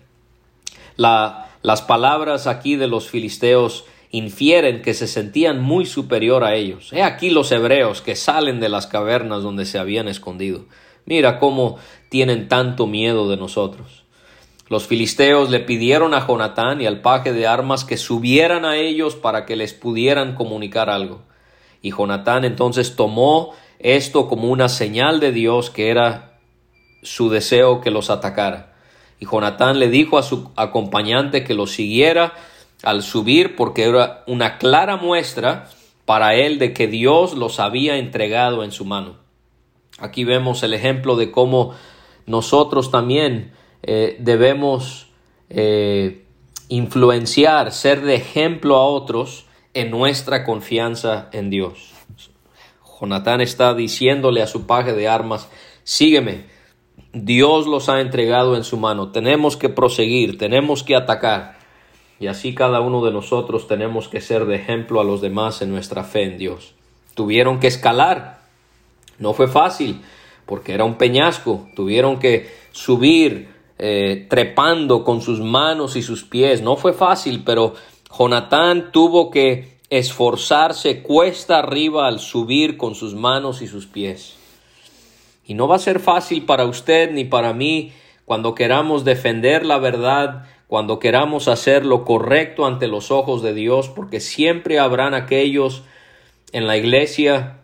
La 0.96 1.47
las 1.62 1.82
palabras 1.82 2.46
aquí 2.46 2.76
de 2.76 2.86
los 2.86 3.08
filisteos 3.08 3.84
infieren 4.10 4.82
que 4.82 4.94
se 4.94 5.06
sentían 5.06 5.60
muy 5.60 5.84
superior 5.84 6.44
a 6.44 6.54
ellos. 6.54 6.92
He 6.92 7.02
aquí 7.02 7.30
los 7.30 7.52
hebreos 7.52 8.00
que 8.00 8.16
salen 8.16 8.60
de 8.60 8.68
las 8.68 8.86
cavernas 8.86 9.42
donde 9.42 9.66
se 9.66 9.78
habían 9.78 10.08
escondido. 10.08 10.64
Mira 11.04 11.38
cómo 11.38 11.76
tienen 12.08 12.48
tanto 12.48 12.86
miedo 12.86 13.28
de 13.28 13.36
nosotros. 13.36 14.04
Los 14.68 14.86
filisteos 14.86 15.50
le 15.50 15.60
pidieron 15.60 16.12
a 16.12 16.26
Jonatán 16.26 16.80
y 16.80 16.86
al 16.86 17.00
paje 17.00 17.32
de 17.32 17.46
armas 17.46 17.84
que 17.84 17.96
subieran 17.96 18.64
a 18.64 18.76
ellos 18.76 19.16
para 19.16 19.46
que 19.46 19.56
les 19.56 19.72
pudieran 19.72 20.34
comunicar 20.34 20.90
algo. 20.90 21.22
Y 21.80 21.90
Jonatán 21.90 22.44
entonces 22.44 22.94
tomó 22.94 23.54
esto 23.78 24.28
como 24.28 24.48
una 24.48 24.68
señal 24.68 25.20
de 25.20 25.32
Dios 25.32 25.70
que 25.70 25.88
era 25.88 26.38
su 27.02 27.30
deseo 27.30 27.80
que 27.80 27.90
los 27.90 28.10
atacara. 28.10 28.74
Y 29.20 29.26
Jonatán 29.26 29.78
le 29.78 29.88
dijo 29.88 30.18
a 30.18 30.22
su 30.22 30.50
acompañante 30.56 31.44
que 31.44 31.54
lo 31.54 31.66
siguiera 31.66 32.34
al 32.82 33.02
subir 33.02 33.56
porque 33.56 33.84
era 33.84 34.22
una 34.26 34.58
clara 34.58 34.96
muestra 34.96 35.68
para 36.04 36.34
él 36.34 36.58
de 36.58 36.72
que 36.72 36.86
Dios 36.86 37.34
los 37.34 37.60
había 37.60 37.96
entregado 37.96 38.64
en 38.64 38.72
su 38.72 38.84
mano. 38.84 39.16
Aquí 39.98 40.24
vemos 40.24 40.62
el 40.62 40.72
ejemplo 40.74 41.16
de 41.16 41.30
cómo 41.30 41.74
nosotros 42.26 42.90
también 42.90 43.52
eh, 43.82 44.16
debemos 44.20 45.08
eh, 45.50 46.24
influenciar, 46.68 47.72
ser 47.72 48.02
de 48.02 48.14
ejemplo 48.14 48.76
a 48.76 48.84
otros 48.84 49.46
en 49.74 49.90
nuestra 49.90 50.44
confianza 50.44 51.28
en 51.32 51.50
Dios. 51.50 51.92
Jonatán 53.00 53.40
está 53.40 53.74
diciéndole 53.74 54.42
a 54.42 54.46
su 54.46 54.66
paje 54.66 54.92
de 54.92 55.08
armas, 55.08 55.48
sígueme, 55.84 56.46
Dios 57.24 57.66
los 57.66 57.88
ha 57.88 58.00
entregado 58.00 58.56
en 58.56 58.64
su 58.64 58.76
mano. 58.76 59.10
Tenemos 59.12 59.56
que 59.56 59.68
proseguir, 59.68 60.38
tenemos 60.38 60.82
que 60.82 60.96
atacar. 60.96 61.58
Y 62.20 62.26
así 62.26 62.54
cada 62.54 62.80
uno 62.80 63.04
de 63.04 63.12
nosotros 63.12 63.68
tenemos 63.68 64.08
que 64.08 64.20
ser 64.20 64.46
de 64.46 64.56
ejemplo 64.56 65.00
a 65.00 65.04
los 65.04 65.20
demás 65.20 65.62
en 65.62 65.70
nuestra 65.70 66.04
fe 66.04 66.24
en 66.24 66.38
Dios. 66.38 66.74
Tuvieron 67.14 67.60
que 67.60 67.68
escalar. 67.68 68.40
No 69.18 69.34
fue 69.34 69.48
fácil, 69.48 70.00
porque 70.46 70.72
era 70.72 70.84
un 70.84 70.94
peñasco. 70.94 71.68
Tuvieron 71.74 72.18
que 72.18 72.50
subir 72.72 73.48
eh, 73.78 74.26
trepando 74.28 75.04
con 75.04 75.20
sus 75.20 75.40
manos 75.40 75.96
y 75.96 76.02
sus 76.02 76.24
pies. 76.24 76.62
No 76.62 76.76
fue 76.76 76.92
fácil, 76.92 77.42
pero 77.44 77.74
Jonatán 78.16 78.90
tuvo 78.92 79.30
que 79.30 79.78
esforzarse 79.90 81.02
cuesta 81.02 81.58
arriba 81.58 82.06
al 82.06 82.20
subir 82.20 82.76
con 82.76 82.94
sus 82.94 83.14
manos 83.14 83.62
y 83.62 83.66
sus 83.66 83.86
pies. 83.86 84.37
Y 85.48 85.54
no 85.54 85.66
va 85.66 85.76
a 85.76 85.80
ser 85.80 85.98
fácil 85.98 86.44
para 86.44 86.66
usted 86.66 87.10
ni 87.10 87.24
para 87.24 87.54
mí 87.54 87.92
cuando 88.26 88.54
queramos 88.54 89.06
defender 89.06 89.64
la 89.64 89.78
verdad, 89.78 90.44
cuando 90.66 90.98
queramos 90.98 91.48
hacer 91.48 91.86
lo 91.86 92.04
correcto 92.04 92.66
ante 92.66 92.86
los 92.86 93.10
ojos 93.10 93.42
de 93.42 93.54
Dios, 93.54 93.88
porque 93.88 94.20
siempre 94.20 94.78
habrán 94.78 95.14
aquellos 95.14 95.84
en 96.52 96.66
la 96.66 96.76
iglesia 96.76 97.60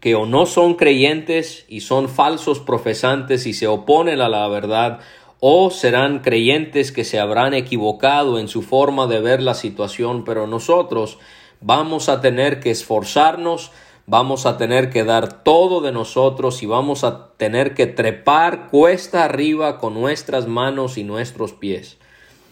que 0.00 0.14
o 0.14 0.24
no 0.24 0.46
son 0.46 0.74
creyentes 0.74 1.66
y 1.68 1.80
son 1.80 2.08
falsos 2.08 2.60
profesantes 2.60 3.46
y 3.46 3.52
se 3.52 3.66
oponen 3.66 4.22
a 4.22 4.30
la 4.30 4.48
verdad, 4.48 5.00
o 5.38 5.68
serán 5.68 6.20
creyentes 6.20 6.92
que 6.92 7.04
se 7.04 7.20
habrán 7.20 7.52
equivocado 7.52 8.38
en 8.38 8.48
su 8.48 8.62
forma 8.62 9.06
de 9.06 9.20
ver 9.20 9.42
la 9.42 9.52
situación, 9.52 10.24
pero 10.24 10.46
nosotros 10.46 11.18
vamos 11.60 12.08
a 12.08 12.22
tener 12.22 12.58
que 12.58 12.70
esforzarnos, 12.70 13.70
vamos 14.06 14.46
a 14.46 14.56
tener 14.56 14.90
que 14.90 15.04
dar 15.04 15.42
todo 15.42 15.80
de 15.80 15.92
nosotros 15.92 16.62
y 16.62 16.66
vamos 16.66 17.04
a 17.04 17.28
tener 17.36 17.74
que 17.74 17.86
trepar 17.86 18.68
cuesta 18.68 19.24
arriba 19.24 19.78
con 19.78 19.94
nuestras 19.94 20.46
manos 20.46 20.98
y 20.98 21.04
nuestros 21.04 21.52
pies. 21.52 21.98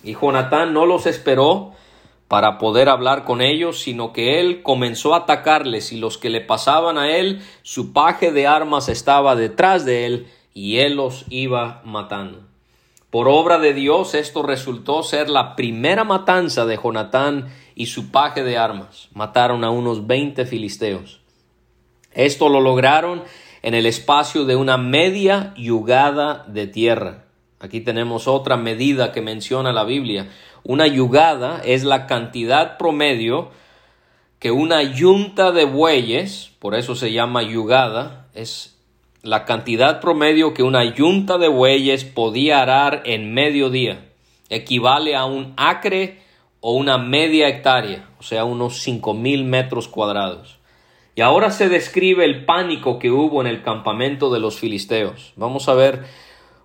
Y 0.02 0.14
Jonatán 0.14 0.72
no 0.72 0.86
los 0.86 1.06
esperó 1.06 1.72
para 2.28 2.58
poder 2.58 2.88
hablar 2.88 3.24
con 3.24 3.40
ellos, 3.40 3.80
sino 3.80 4.12
que 4.12 4.38
él 4.38 4.62
comenzó 4.62 5.14
a 5.14 5.18
atacarles 5.18 5.92
y 5.92 5.98
los 5.98 6.16
que 6.16 6.30
le 6.30 6.40
pasaban 6.40 6.96
a 6.96 7.16
él, 7.16 7.42
su 7.62 7.92
paje 7.92 8.30
de 8.30 8.46
armas 8.46 8.88
estaba 8.88 9.34
detrás 9.34 9.84
de 9.84 10.06
él 10.06 10.26
y 10.54 10.78
él 10.78 10.94
los 10.94 11.24
iba 11.28 11.82
matando. 11.84 12.42
Por 13.10 13.26
obra 13.26 13.58
de 13.58 13.74
Dios 13.74 14.14
esto 14.14 14.44
resultó 14.44 15.02
ser 15.02 15.28
la 15.28 15.56
primera 15.56 16.04
matanza 16.04 16.64
de 16.64 16.78
Jonatán 16.80 17.48
y 17.74 17.86
su 17.86 18.12
paje 18.12 18.44
de 18.44 18.56
armas. 18.56 19.08
Mataron 19.12 19.64
a 19.64 19.70
unos 19.70 20.06
veinte 20.06 20.46
filisteos. 20.46 21.19
Esto 22.12 22.48
lo 22.48 22.60
lograron 22.60 23.22
en 23.62 23.74
el 23.74 23.86
espacio 23.86 24.44
de 24.44 24.56
una 24.56 24.76
media 24.76 25.54
yugada 25.56 26.44
de 26.48 26.66
tierra. 26.66 27.24
Aquí 27.58 27.80
tenemos 27.80 28.26
otra 28.26 28.56
medida 28.56 29.12
que 29.12 29.20
menciona 29.20 29.72
la 29.72 29.84
Biblia. 29.84 30.30
Una 30.64 30.86
yugada 30.86 31.60
es 31.64 31.84
la 31.84 32.06
cantidad 32.06 32.78
promedio 32.78 33.50
que 34.38 34.50
una 34.50 34.82
yunta 34.82 35.52
de 35.52 35.64
bueyes, 35.64 36.52
por 36.58 36.74
eso 36.74 36.94
se 36.94 37.12
llama 37.12 37.42
yugada, 37.42 38.28
es 38.34 38.78
la 39.22 39.44
cantidad 39.44 40.00
promedio 40.00 40.54
que 40.54 40.62
una 40.62 40.94
yunta 40.94 41.36
de 41.36 41.48
bueyes 41.48 42.04
podía 42.04 42.62
arar 42.62 43.02
en 43.04 43.34
medio 43.34 43.68
día 43.68 44.06
equivale 44.50 45.14
a 45.16 45.24
un 45.24 45.54
acre 45.56 46.18
o 46.60 46.72
una 46.72 46.98
media 46.98 47.48
hectárea, 47.48 48.10
o 48.18 48.22
sea, 48.22 48.44
unos 48.44 48.82
cinco 48.82 49.14
mil 49.14 49.44
metros 49.44 49.88
cuadrados. 49.88 50.58
Y 51.20 51.22
ahora 51.22 51.50
se 51.50 51.68
describe 51.68 52.24
el 52.24 52.46
pánico 52.46 52.98
que 52.98 53.10
hubo 53.10 53.42
en 53.42 53.46
el 53.46 53.62
campamento 53.62 54.32
de 54.32 54.40
los 54.40 54.58
filisteos. 54.58 55.34
Vamos 55.36 55.68
a 55.68 55.74
ver 55.74 56.06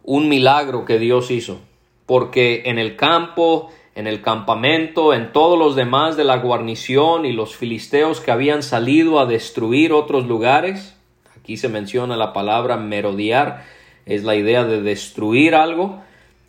un 0.01 0.29
milagro 0.29 0.85
que 0.85 0.97
Dios 0.97 1.29
hizo, 1.29 1.59
porque 2.05 2.63
en 2.67 2.79
el 2.79 2.95
campo, 2.95 3.69
en 3.95 4.07
el 4.07 4.21
campamento, 4.21 5.13
en 5.13 5.33
todos 5.33 5.59
los 5.59 5.75
demás 5.75 6.15
de 6.15 6.23
la 6.23 6.37
guarnición 6.37 7.25
y 7.25 7.33
los 7.33 7.57
filisteos 7.57 8.21
que 8.21 8.31
habían 8.31 8.63
salido 8.63 9.19
a 9.19 9.25
destruir 9.25 9.91
otros 9.91 10.25
lugares, 10.25 10.95
Aquí 11.37 11.57
se 11.57 11.67
menciona 11.67 12.15
la 12.15 12.31
palabra 12.31 12.77
merodear, 12.77 13.65
es 14.05 14.23
la 14.23 14.37
idea 14.37 14.63
de 14.63 14.81
destruir 14.81 15.53
algo. 15.53 16.01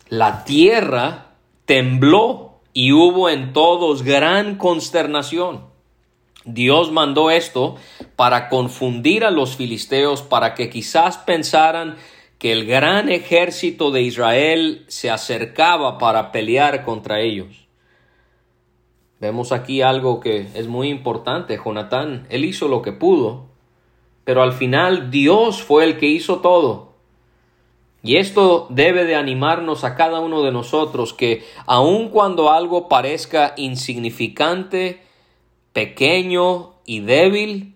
La 0.07 0.45
tierra 0.45 1.31
tembló 1.65 2.53
y 2.71 2.93
hubo 2.93 3.29
en 3.29 3.51
todos 3.51 4.03
gran 4.03 4.55
consternación. 4.55 5.66
Dios 6.47 6.91
mandó 6.91 7.29
esto 7.29 7.75
para 8.15 8.47
confundir 8.47 9.25
a 9.25 9.31
los 9.31 9.57
filisteos, 9.57 10.21
para 10.21 10.55
que 10.55 10.69
quizás 10.69 11.17
pensaran 11.17 11.97
que 12.39 12.53
el 12.53 12.65
gran 12.65 13.09
ejército 13.09 13.91
de 13.91 14.01
Israel 14.03 14.85
se 14.87 15.11
acercaba 15.11 15.97
para 15.97 16.31
pelear 16.31 16.85
contra 16.85 17.19
ellos. 17.19 17.67
Vemos 19.19 19.51
aquí 19.51 19.81
algo 19.81 20.19
que 20.19 20.47
es 20.53 20.67
muy 20.67 20.89
importante. 20.89 21.59
Jonatán, 21.63 22.27
él 22.29 22.45
hizo 22.45 22.67
lo 22.67 22.81
que 22.81 22.93
pudo, 22.93 23.47
pero 24.23 24.43
al 24.43 24.53
final 24.53 25.11
Dios 25.11 25.61
fue 25.63 25.83
el 25.83 25.97
que 25.97 26.05
hizo 26.05 26.39
todo. 26.39 26.93
Y 28.03 28.17
esto 28.17 28.67
debe 28.69 29.03
de 29.05 29.15
animarnos 29.15 29.83
a 29.83 29.95
cada 29.95 30.19
uno 30.21 30.43
de 30.43 30.51
nosotros 30.51 31.13
que 31.13 31.43
aun 31.65 32.09
cuando 32.09 32.51
algo 32.51 32.87
parezca 32.87 33.53
insignificante, 33.57 35.06
pequeño 35.77 36.73
y 36.87 37.01
débil, 37.01 37.75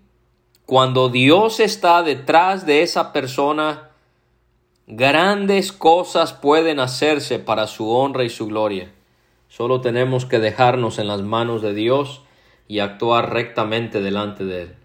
cuando 0.65 1.09
Dios 1.09 1.59
está 1.59 2.01
detrás 2.01 2.65
de 2.65 2.81
esa 2.81 3.13
persona, 3.13 3.91
grandes 4.87 5.71
cosas 5.71 6.33
pueden 6.33 6.79
hacerse 6.79 7.37
para 7.37 7.67
su 7.67 7.91
honra 7.91 8.23
y 8.23 8.31
su 8.31 8.47
gloria. 8.47 8.91
Solo 9.49 9.81
tenemos 9.81 10.25
que 10.25 10.39
dejarnos 10.39 10.97
en 10.97 11.07
las 11.09 11.21
manos 11.21 11.61
de 11.61 11.75
Dios 11.75 12.23
y 12.67 12.79
actuar 12.79 13.33
rectamente 13.33 14.01
delante 14.01 14.45
de 14.45 14.63
Él. 14.63 14.75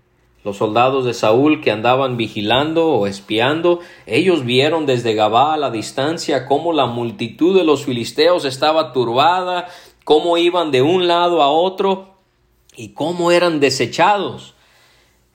Los 0.44 0.58
soldados 0.58 1.06
de 1.06 1.14
Saúl 1.14 1.62
que 1.62 1.70
andaban 1.70 2.18
vigilando 2.18 2.86
o 2.86 3.06
espiando, 3.06 3.80
ellos 4.04 4.44
vieron 4.44 4.84
desde 4.84 5.14
Gabá 5.14 5.54
a 5.54 5.56
la 5.56 5.70
distancia 5.70 6.44
cómo 6.44 6.74
la 6.74 6.84
multitud 6.84 7.56
de 7.56 7.64
los 7.64 7.86
filisteos 7.86 8.44
estaba 8.44 8.92
turbada, 8.92 9.68
cómo 10.04 10.36
iban 10.36 10.70
de 10.70 10.82
un 10.82 11.08
lado 11.08 11.40
a 11.40 11.48
otro 11.48 12.15
y 12.76 12.90
cómo 12.90 13.32
eran 13.32 13.60
desechados. 13.60 14.54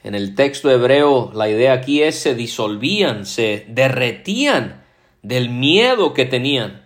En 0.03 0.15
el 0.15 0.35
texto 0.35 0.71
hebreo 0.71 1.31
la 1.33 1.49
idea 1.49 1.73
aquí 1.73 2.01
es 2.01 2.19
se 2.19 2.35
disolvían, 2.35 3.25
se 3.25 3.65
derretían 3.69 4.83
del 5.21 5.49
miedo 5.49 6.13
que 6.13 6.25
tenían. 6.25 6.85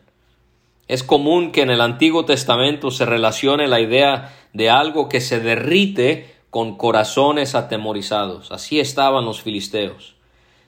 Es 0.88 1.04
común 1.04 1.52
que 1.52 1.62
en 1.62 1.70
el 1.70 1.82
Antiguo 1.82 2.26
Testamento 2.26 2.92
se 2.92 3.06
relacione 3.06 3.68
la 3.68 3.80
idea 3.80 4.36
de 4.54 4.70
algo 4.70 5.10
que 5.10 5.22
se 5.22 5.40
derrite 5.40 6.36
con 6.50 6.78
corazones 6.78 7.56
atemorizados. 7.56 8.52
Así 8.52 8.80
estaban 8.80 9.26
los 9.26 9.42
filisteos. 9.42 10.16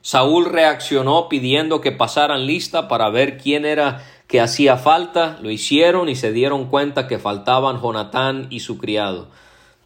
Saúl 0.02 0.46
reaccionó 0.46 1.28
pidiendo 1.30 1.82
que 1.82 1.92
pasaran 1.92 2.46
lista 2.46 2.88
para 2.88 3.10
ver 3.10 3.38
quién 3.38 3.66
era 3.66 4.04
que 4.28 4.42
hacía 4.42 4.78
falta. 4.78 5.38
Lo 5.42 5.52
hicieron 5.52 6.10
y 6.10 6.16
se 6.16 6.32
dieron 6.32 6.66
cuenta 6.68 7.08
que 7.08 7.20
faltaban 7.20 7.82
Jonatán 7.82 8.48
y 8.50 8.62
su 8.62 8.78
criado. 8.78 9.28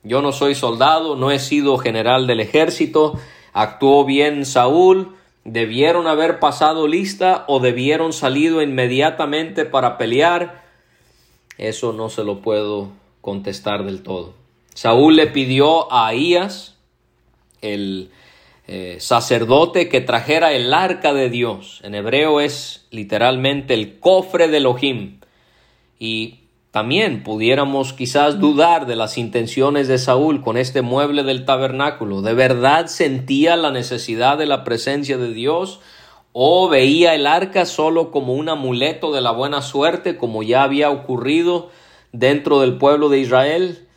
Yo 0.04 0.22
no 0.22 0.32
soy 0.32 0.56
soldado, 0.56 1.16
no 1.16 1.32
he 1.32 1.40
sido 1.40 1.78
general 1.78 2.28
del 2.28 2.40
ejército. 2.40 3.20
Actuó 3.54 4.04
bien 4.06 4.46
Saúl. 4.46 5.16
Debieron 5.44 6.08
haber 6.08 6.40
pasado 6.40 6.88
lista 6.88 7.46
o 7.48 7.60
debieron 7.60 8.14
salido 8.14 8.62
inmediatamente 8.62 9.66
para 9.66 9.98
pelear. 9.98 10.64
Eso 11.58 11.94
no 11.94 12.10
se 12.10 12.24
lo 12.24 12.42
puedo 12.42 12.90
contestar 13.22 13.86
del 13.86 14.04
todo. 14.04 14.34
Saúl 14.74 15.16
le 15.16 15.28
pidió 15.28 15.92
a 15.92 16.08
Ahías, 16.08 16.78
el 17.62 18.10
eh, 18.68 18.98
sacerdote, 19.00 19.90
que 19.90 20.02
trajera 20.02 20.54
el 20.54 20.74
arca 20.74 21.14
de 21.14 21.30
Dios. 21.30 21.82
En 21.84 21.94
hebreo 21.94 22.40
es 22.40 22.88
literalmente 22.90 23.74
el 23.74 24.00
cofre 24.00 24.48
de 24.48 24.58
Elohim. 24.58 25.20
Y 26.00 26.41
también 26.72 27.24
pudiéramos 27.24 27.94
quizás 27.94 28.40
dudar 28.40 28.86
de 28.86 28.96
las 28.96 29.18
intenciones 29.18 29.88
de 29.88 29.98
Saúl 29.98 30.42
con 30.42 30.58
este 30.58 30.82
mueble 30.82 31.24
del 31.24 31.46
tabernáculo. 31.46 32.22
¿De 32.22 32.34
verdad 32.34 32.88
sentía 32.88 33.58
la 33.58 33.72
necesidad 33.72 34.38
de 34.38 34.46
la 34.46 34.64
presencia 34.64 35.18
de 35.18 35.34
Dios? 35.34 35.82
¿O 36.32 36.70
veía 36.70 37.14
el 37.14 37.28
arca 37.28 37.66
solo 37.66 38.10
como 38.10 38.34
un 38.34 38.48
amuleto 38.48 39.12
de 39.12 39.20
la 39.20 39.32
buena 39.32 39.62
suerte, 39.62 40.16
como 40.16 40.44
ya 40.44 40.64
había 40.64 40.90
ocurrido 40.90 41.70
dentro 42.14 42.62
del 42.62 42.78
pueblo 42.78 43.10
de 43.10 43.20
Israel? 43.20 43.88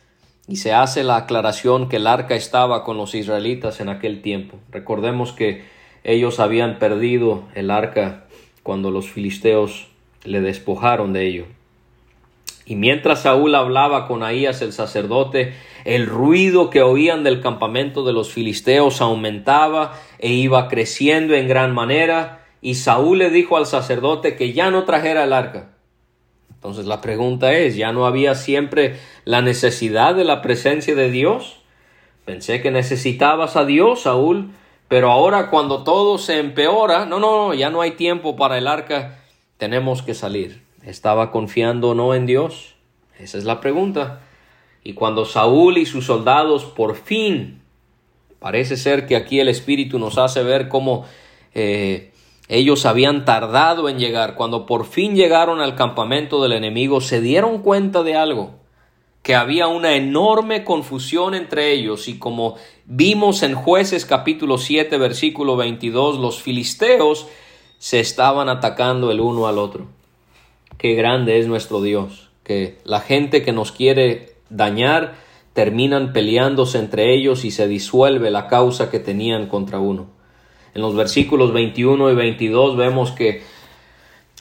y 0.47 0.57
se 0.57 0.73
hace 0.73 1.03
la 1.03 1.17
aclaración 1.17 1.89
que 1.89 1.95
el 1.97 2.07
arca 2.07 2.35
estaba 2.35 2.83
con 2.83 2.97
los 2.97 3.15
israelitas 3.15 3.79
en 3.79 3.89
aquel 3.89 4.21
tiempo. 4.21 4.57
Recordemos 4.71 5.33
que 5.33 5.63
ellos 6.03 6.39
habían 6.39 6.77
perdido 6.77 7.43
el 7.55 7.71
arca 7.71 8.25
cuando 8.61 8.91
los 8.91 9.09
filisteos 9.09 9.87
le 10.23 10.41
despojaron 10.41 11.13
de 11.13 11.27
ello. 11.27 11.45
Y 12.65 12.75
mientras 12.75 13.21
Saúl 13.21 13.53
hablaba 13.53 14.07
con 14.07 14.23
Ahías 14.23 14.61
el 14.61 14.73
sacerdote, 14.73 15.53
el 15.83 16.07
ruido 16.07 16.71
que 16.71 16.81
oían 16.81 17.23
del 17.23 17.41
campamento 17.41 18.03
de 18.03 18.13
los 18.13 18.33
filisteos 18.33 19.01
aumentaba 19.01 19.93
e 20.17 20.31
iba 20.31 20.67
creciendo 20.67 21.35
en 21.35 21.47
gran 21.47 21.73
manera, 21.73 22.43
y 22.61 22.75
Saúl 22.75 23.19
le 23.19 23.29
dijo 23.29 23.57
al 23.57 23.67
sacerdote 23.67 24.35
que 24.35 24.51
ya 24.53 24.71
no 24.71 24.83
trajera 24.83 25.25
el 25.25 25.33
arca. 25.33 25.75
Entonces 26.49 26.87
la 26.87 27.01
pregunta 27.01 27.53
es, 27.53 27.75
¿ya 27.75 27.91
no 27.91 28.07
había 28.07 28.33
siempre 28.33 28.99
la 29.23 29.43
necesidad 29.43 30.15
de 30.15 30.23
la 30.23 30.41
presencia 30.41 30.95
de 30.95 31.11
Dios? 31.11 31.61
Pensé 32.25 32.63
que 32.63 32.71
necesitabas 32.71 33.55
a 33.55 33.65
Dios, 33.65 34.01
Saúl, 34.01 34.49
pero 34.87 35.11
ahora 35.11 35.51
cuando 35.51 35.83
todo 35.83 36.17
se 36.17 36.39
empeora, 36.39 37.05
no, 37.05 37.19
no, 37.19 37.53
ya 37.53 37.69
no 37.69 37.81
hay 37.81 37.91
tiempo 37.91 38.35
para 38.35 38.57
el 38.57 38.67
arca, 38.67 39.19
tenemos 39.57 40.01
que 40.01 40.15
salir. 40.15 40.64
¿Estaba 40.85 41.31
confiando 41.31 41.89
o 41.89 41.95
no 41.95 42.13
en 42.13 42.25
Dios? 42.25 42.75
Esa 43.17 43.37
es 43.37 43.43
la 43.43 43.59
pregunta. 43.59 44.21
Y 44.83 44.93
cuando 44.93 45.25
Saúl 45.25 45.79
y 45.79 45.85
sus 45.85 46.05
soldados 46.05 46.63
por 46.65 46.95
fin, 46.95 47.61
parece 48.39 48.77
ser 48.77 49.07
que 49.07 49.15
aquí 49.15 49.39
el 49.39 49.47
Espíritu 49.47 49.97
nos 49.97 50.19
hace 50.19 50.43
ver 50.43 50.69
cómo 50.69 51.05
eh, 51.55 52.11
Ellos 52.47 52.85
habían 52.85 53.25
tardado 53.25 53.89
en 53.89 53.97
llegar. 53.97 54.35
Cuando 54.35 54.67
por 54.67 54.85
fin 54.85 55.15
llegaron 55.15 55.59
al 55.59 55.73
campamento 55.73 56.43
del 56.43 56.53
enemigo, 56.53 57.01
se 57.01 57.19
dieron 57.19 57.63
cuenta 57.63 58.03
de 58.03 58.15
algo, 58.15 58.51
que 59.23 59.33
había 59.33 59.65
una 59.65 59.95
enorme 59.95 60.63
confusión 60.63 61.33
entre 61.33 61.71
ellos 61.71 62.07
y 62.07 62.19
como 62.19 62.57
vimos 62.85 63.41
en 63.41 63.55
jueces 63.55 64.05
capítulo 64.05 64.59
7 64.59 64.99
versículo 64.99 65.55
22, 65.55 66.19
los 66.19 66.43
filisteos 66.43 67.25
se 67.79 67.99
estaban 67.99 68.49
atacando 68.49 69.09
el 69.09 69.19
uno 69.19 69.47
al 69.47 69.57
otro. 69.57 69.87
Qué 70.77 70.93
grande 70.93 71.39
es 71.39 71.47
nuestro 71.47 71.81
Dios, 71.81 72.29
que 72.43 72.77
la 72.83 72.99
gente 72.99 73.43
que 73.43 73.51
nos 73.51 73.71
quiere 73.71 74.35
dañar 74.49 75.15
terminan 75.53 76.11
peleándose 76.11 76.79
entre 76.79 77.15
ellos 77.15 77.45
y 77.45 77.51
se 77.51 77.67
disuelve 77.67 78.29
la 78.29 78.47
causa 78.47 78.91
que 78.91 78.99
tenían 78.99 79.47
contra 79.47 79.79
uno. 79.79 80.07
En 80.73 80.81
los 80.81 80.95
versículos 80.95 81.53
21 81.53 82.11
y 82.11 82.15
22 82.15 82.75
vemos 82.75 83.11
que 83.11 83.41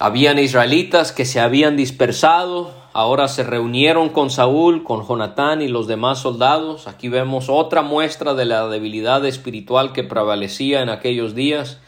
habían 0.01 0.41
israelitas 0.41 1.13
que 1.13 1.25
se 1.25 1.39
habían 1.39 1.77
dispersado, 1.77 2.75
ahora 2.93 3.29
se 3.29 3.45
reunieron 3.45 4.09
con 4.09 4.29
Saúl, 4.31 4.83
con 4.83 5.07
Jonatán 5.07 5.63
y 5.63 5.69
los 5.69 5.87
demás 5.87 6.19
soldados. 6.19 6.89
Aquí 6.89 7.09
vemos 7.09 7.49
otra 7.49 7.83
muestra 7.83 8.35
de 8.35 8.45
la 8.45 8.67
debilidad 8.67 9.25
espiritual 9.25 9.93
que 9.93 10.03
prevalecía 10.03 10.83
en 10.83 10.89
aquellos 10.89 11.37
días. 11.37 11.79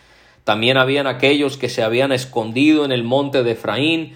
También 0.45 0.77
habían 0.77 1.09
aquellos 1.09 1.57
que 1.57 1.69
se 1.69 1.83
habían 1.83 2.13
escondido 2.13 2.85
en 2.85 2.93
el 2.93 3.03
monte 3.03 3.43
de 3.43 3.51
Efraín, 3.51 4.15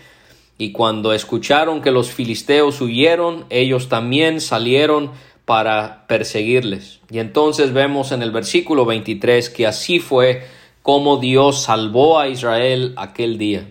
y 0.60 0.72
cuando 0.72 1.14
escucharon 1.14 1.80
que 1.80 1.90
los 1.90 2.10
filisteos 2.10 2.82
huyeron, 2.82 3.46
ellos 3.48 3.88
también 3.88 4.42
salieron 4.42 5.10
para 5.46 6.06
perseguirles. 6.06 7.00
Y 7.10 7.18
entonces 7.18 7.72
vemos 7.72 8.12
en 8.12 8.20
el 8.20 8.30
versículo 8.30 8.84
23 8.84 9.48
que 9.48 9.66
así 9.66 10.00
fue 10.00 10.46
como 10.82 11.16
Dios 11.16 11.62
salvó 11.62 12.18
a 12.18 12.28
Israel 12.28 12.92
aquel 12.98 13.38
día. 13.38 13.70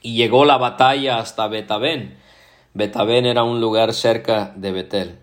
Y 0.00 0.14
llegó 0.14 0.46
la 0.46 0.56
batalla 0.56 1.18
hasta 1.18 1.48
Betabén. 1.48 2.16
Betabén 2.72 3.26
era 3.26 3.42
un 3.42 3.60
lugar 3.60 3.92
cerca 3.92 4.54
de 4.56 4.72
Betel. 4.72 5.18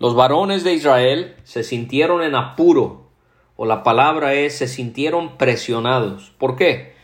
Los 0.00 0.16
varones 0.16 0.64
de 0.64 0.74
Israel 0.74 1.36
se 1.44 1.62
sintieron 1.62 2.24
en 2.24 2.34
apuro, 2.34 3.10
o 3.54 3.64
la 3.64 3.84
palabra 3.84 4.34
es 4.34 4.58
se 4.58 4.66
sintieron 4.66 5.38
presionados. 5.38 6.32
¿Por 6.36 6.56
qué? 6.56 6.98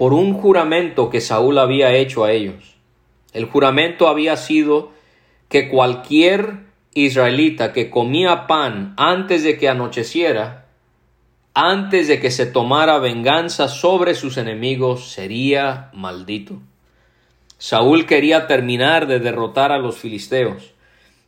Por 0.00 0.14
un 0.14 0.32
juramento 0.32 1.10
que 1.10 1.20
Saúl 1.20 1.58
había 1.58 1.92
hecho 1.92 2.24
a 2.24 2.32
ellos. 2.32 2.74
El 3.34 3.44
juramento 3.44 4.08
había 4.08 4.38
sido 4.38 4.92
que 5.50 5.68
cualquier 5.68 6.60
israelita 6.94 7.74
que 7.74 7.90
comía 7.90 8.46
pan 8.46 8.94
antes 8.96 9.42
de 9.42 9.58
que 9.58 9.68
anocheciera, 9.68 10.68
antes 11.52 12.08
de 12.08 12.18
que 12.18 12.30
se 12.30 12.46
tomara 12.46 12.98
venganza 12.98 13.68
sobre 13.68 14.14
sus 14.14 14.38
enemigos, 14.38 15.12
sería 15.12 15.90
maldito. 15.92 16.62
Saúl 17.58 18.06
quería 18.06 18.46
terminar 18.46 19.06
de 19.06 19.18
derrotar 19.20 19.70
a 19.70 19.76
los 19.76 19.98
filisteos, 19.98 20.72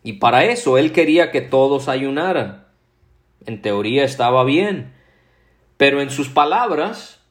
y 0.02 0.14
para 0.14 0.46
eso 0.46 0.78
él 0.78 0.92
quería 0.92 1.30
que 1.30 1.42
todos 1.42 1.88
ayunaran. 1.88 2.64
En 3.44 3.60
teoría 3.60 4.04
estaba 4.04 4.44
bien, 4.44 4.94
pero 5.76 6.00
en 6.00 6.08
sus 6.08 6.30
palabras 6.30 7.21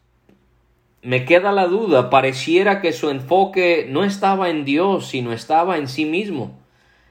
me 1.03 1.25
queda 1.25 1.51
la 1.51 1.67
duda, 1.67 2.09
pareciera 2.09 2.81
que 2.81 2.93
su 2.93 3.09
enfoque 3.09 3.87
no 3.89 4.03
estaba 4.03 4.49
en 4.49 4.65
Dios, 4.65 5.07
sino 5.07 5.33
estaba 5.33 5.77
en 5.77 5.87
sí 5.87 6.05
mismo. 6.05 6.59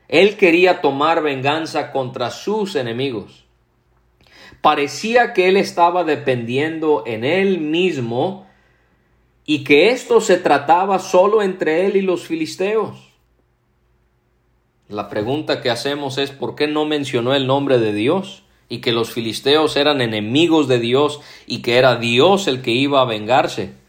Él 0.08 0.36
quería 0.36 0.80
tomar 0.80 1.22
venganza 1.22 1.90
contra 1.92 2.30
sus 2.30 2.76
enemigos. 2.76 3.44
Parecía 4.60 5.32
que 5.32 5.48
él 5.48 5.56
estaba 5.56 6.04
dependiendo 6.04 7.04
en 7.06 7.24
él 7.24 7.58
mismo 7.58 8.46
y 9.46 9.64
que 9.64 9.90
esto 9.90 10.20
se 10.20 10.36
trataba 10.36 10.98
solo 10.98 11.42
entre 11.42 11.86
él 11.86 11.96
y 11.96 12.02
los 12.02 12.26
filisteos. 12.26 13.10
La 14.88 15.08
pregunta 15.08 15.62
que 15.62 15.70
hacemos 15.70 16.18
es 16.18 16.30
¿por 16.30 16.54
qué 16.54 16.66
no 16.66 16.84
mencionó 16.84 17.34
el 17.34 17.46
nombre 17.46 17.78
de 17.78 17.92
Dios? 17.92 18.44
y 18.70 18.78
que 18.78 18.92
los 18.92 19.10
filisteos 19.10 19.76
eran 19.76 20.00
enemigos 20.00 20.68
de 20.68 20.78
Dios 20.78 21.20
y 21.46 21.60
que 21.60 21.76
era 21.76 21.96
Dios 21.96 22.46
el 22.46 22.62
que 22.62 22.70
iba 22.70 23.02
a 23.02 23.04
vengarse. 23.04 23.79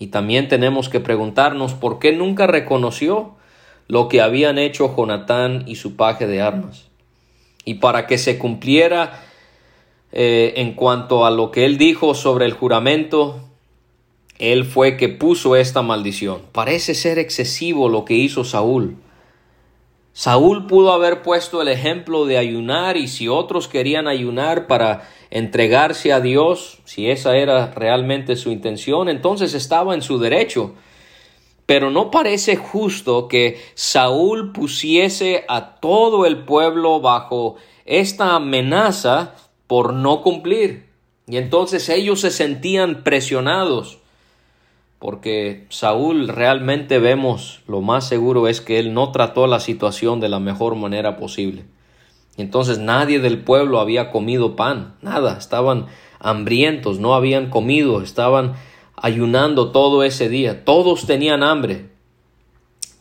Y 0.00 0.08
también 0.08 0.48
tenemos 0.48 0.88
que 0.88 0.98
preguntarnos 0.98 1.74
por 1.74 1.98
qué 2.00 2.12
nunca 2.12 2.46
reconoció 2.48 3.36
lo 3.86 4.08
que 4.08 4.22
habían 4.22 4.56
hecho 4.56 4.96
Jonatán 4.96 5.64
y 5.66 5.76
su 5.76 5.94
paje 5.94 6.26
de 6.26 6.40
armas. 6.40 6.88
Y 7.66 7.74
para 7.74 8.06
que 8.06 8.16
se 8.16 8.38
cumpliera 8.38 9.22
eh, 10.10 10.54
en 10.56 10.72
cuanto 10.72 11.26
a 11.26 11.30
lo 11.30 11.50
que 11.50 11.66
él 11.66 11.76
dijo 11.76 12.14
sobre 12.14 12.46
el 12.46 12.54
juramento, 12.54 13.40
él 14.38 14.64
fue 14.64 14.96
que 14.96 15.10
puso 15.10 15.54
esta 15.54 15.82
maldición. 15.82 16.40
Parece 16.50 16.94
ser 16.94 17.18
excesivo 17.18 17.90
lo 17.90 18.06
que 18.06 18.14
hizo 18.14 18.42
Saúl. 18.42 18.96
Saúl 20.20 20.66
pudo 20.66 20.92
haber 20.92 21.22
puesto 21.22 21.62
el 21.62 21.68
ejemplo 21.68 22.26
de 22.26 22.36
ayunar 22.36 22.98
y 22.98 23.08
si 23.08 23.26
otros 23.26 23.68
querían 23.68 24.06
ayunar 24.06 24.66
para 24.66 25.08
entregarse 25.30 26.12
a 26.12 26.20
Dios, 26.20 26.80
si 26.84 27.08
esa 27.08 27.38
era 27.38 27.72
realmente 27.72 28.36
su 28.36 28.50
intención, 28.50 29.08
entonces 29.08 29.54
estaba 29.54 29.94
en 29.94 30.02
su 30.02 30.18
derecho. 30.18 30.74
Pero 31.64 31.90
no 31.90 32.10
parece 32.10 32.56
justo 32.56 33.28
que 33.28 33.62
Saúl 33.72 34.52
pusiese 34.52 35.46
a 35.48 35.76
todo 35.76 36.26
el 36.26 36.44
pueblo 36.44 37.00
bajo 37.00 37.56
esta 37.86 38.34
amenaza 38.34 39.36
por 39.66 39.94
no 39.94 40.20
cumplir. 40.20 40.90
Y 41.28 41.38
entonces 41.38 41.88
ellos 41.88 42.20
se 42.20 42.30
sentían 42.30 43.04
presionados, 43.04 43.99
porque 45.00 45.66
Saúl 45.70 46.28
realmente 46.28 47.00
vemos, 47.00 47.62
lo 47.66 47.80
más 47.80 48.06
seguro 48.06 48.46
es 48.46 48.60
que 48.60 48.78
él 48.78 48.94
no 48.94 49.10
trató 49.10 49.48
la 49.48 49.58
situación 49.58 50.20
de 50.20 50.28
la 50.28 50.38
mejor 50.38 50.76
manera 50.76 51.16
posible. 51.16 51.64
Entonces 52.36 52.78
nadie 52.78 53.18
del 53.18 53.42
pueblo 53.42 53.80
había 53.80 54.12
comido 54.12 54.54
pan, 54.54 54.94
nada, 55.02 55.36
estaban 55.36 55.86
hambrientos, 56.20 57.00
no 57.00 57.14
habían 57.14 57.50
comido, 57.50 58.02
estaban 58.02 58.54
ayunando 58.94 59.72
todo 59.72 60.04
ese 60.04 60.28
día. 60.28 60.64
Todos 60.64 61.06
tenían 61.06 61.42
hambre. 61.42 61.88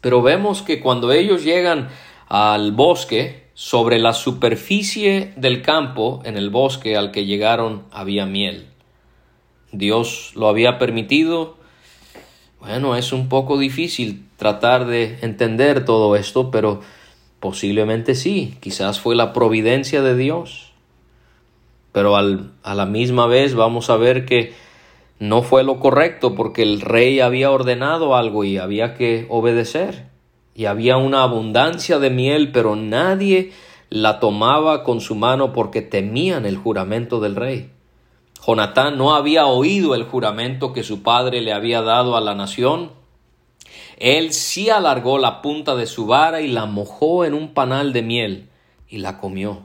Pero 0.02 0.24
vemos 0.24 0.64
que 0.64 0.80
cuando 0.80 1.12
ellos 1.12 1.44
llegan 1.44 1.90
al 2.28 2.72
bosque, 2.72 3.50
sobre 3.60 4.00
la 4.00 4.14
superficie 4.14 5.34
del 5.36 5.62
campo, 5.62 6.22
en 6.24 6.38
el 6.38 6.50
bosque 6.50 6.96
al 6.96 7.12
que 7.12 7.26
llegaron, 7.26 7.84
había 7.92 8.26
miel. 8.26 8.68
Dios 9.74 10.32
lo 10.34 10.48
había 10.48 10.80
permitido. 10.80 11.59
Bueno, 12.60 12.96
es 12.98 13.14
un 13.14 13.30
poco 13.30 13.58
difícil 13.58 14.26
tratar 14.36 14.86
de 14.86 15.18
entender 15.22 15.86
todo 15.86 16.16
esto, 16.18 16.52
pero 16.52 16.82
posiblemente 17.40 18.16
sí, 18.16 18.58
quizás 18.60 19.00
fue 19.00 19.16
la 19.16 19.32
providencia 19.32 20.02
de 20.02 20.16
Dios. 20.16 20.74
Pero 21.94 22.18
al, 22.18 22.52
a 22.64 22.76
la 22.76 22.86
misma 22.86 23.28
vez 23.28 23.56
vamos 23.56 23.90
a 23.90 23.96
ver 23.96 24.26
que 24.26 24.54
no 25.20 25.42
fue 25.42 25.64
lo 25.64 25.80
correcto 25.80 26.36
porque 26.36 26.62
el 26.64 26.82
rey 26.82 27.22
había 27.22 27.50
ordenado 27.50 28.16
algo 28.16 28.44
y 28.44 28.58
había 28.58 28.94
que 28.94 29.26
obedecer. 29.30 30.08
Y 30.54 30.66
había 30.66 30.98
una 30.98 31.24
abundancia 31.24 31.98
de 32.00 32.10
miel, 32.10 32.52
pero 32.52 32.76
nadie 32.76 33.54
la 33.90 34.20
tomaba 34.20 34.84
con 34.84 35.00
su 35.00 35.16
mano 35.16 35.54
porque 35.54 35.82
temían 35.82 36.46
el 36.46 36.58
juramento 36.58 37.22
del 37.22 37.36
rey. 37.38 37.70
Jonatán 38.46 38.98
no 38.98 39.14
había 39.14 39.46
oído 39.46 39.96
el 39.96 40.04
juramento 40.04 40.74
que 40.74 40.84
su 40.84 41.04
padre 41.04 41.42
le 41.42 41.54
había 41.54 41.82
dado 41.82 42.16
a 42.16 42.22
la 42.22 42.36
nación. 42.36 42.92
Él 43.98 44.34
sí 44.34 44.70
alargó 44.70 45.18
la 45.18 45.42
punta 45.42 45.76
de 45.76 45.86
su 45.86 46.06
vara 46.06 46.42
y 46.42 46.48
la 46.48 46.66
mojó 46.66 47.26
en 47.26 47.34
un 47.34 47.54
panal 47.54 47.94
de 47.94 48.02
miel 48.02 48.50
y 48.88 49.00
la 49.00 49.20
comió. 49.20 49.64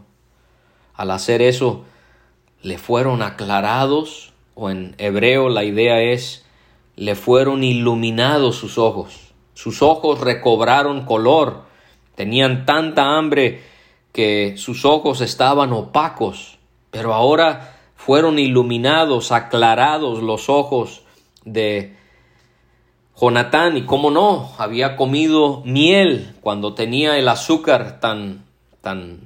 Al 0.95 1.11
hacer 1.11 1.41
eso, 1.41 1.85
le 2.63 2.79
fueron 2.79 3.23
aclarados 3.23 4.33
o 4.55 4.71
en 4.71 4.95
hebreo 4.99 5.49
la 5.49 5.65
idea 5.65 6.01
es, 6.01 6.45
le 6.97 7.15
fueron 7.15 7.65
iluminados 7.65 8.57
sus 8.57 8.79
ojos. 8.79 9.33
Sus 9.55 9.83
ojos 9.83 10.21
recobraron 10.21 11.05
color. 11.05 11.63
Tenían 12.15 12.67
tanta 12.67 13.17
hambre 13.17 13.63
que 14.13 14.55
sus 14.57 14.85
ojos 14.85 15.21
estaban 15.21 15.73
opacos, 15.73 16.59
pero 16.91 17.15
ahora 17.15 17.74
fueron 18.05 18.39
iluminados, 18.39 19.33
aclarados 19.33 20.23
los 20.23 20.49
ojos 20.49 21.03
de 21.45 21.97
Jonatán. 23.21 23.77
Y 23.77 23.83
cómo 23.83 24.11
no, 24.11 24.53
había 24.59 24.97
comido 24.97 25.63
miel 25.65 26.35
cuando 26.41 26.75
tenía 26.75 27.19
el 27.19 27.29
azúcar 27.29 28.01
tan, 28.01 28.45
tan 28.81 29.21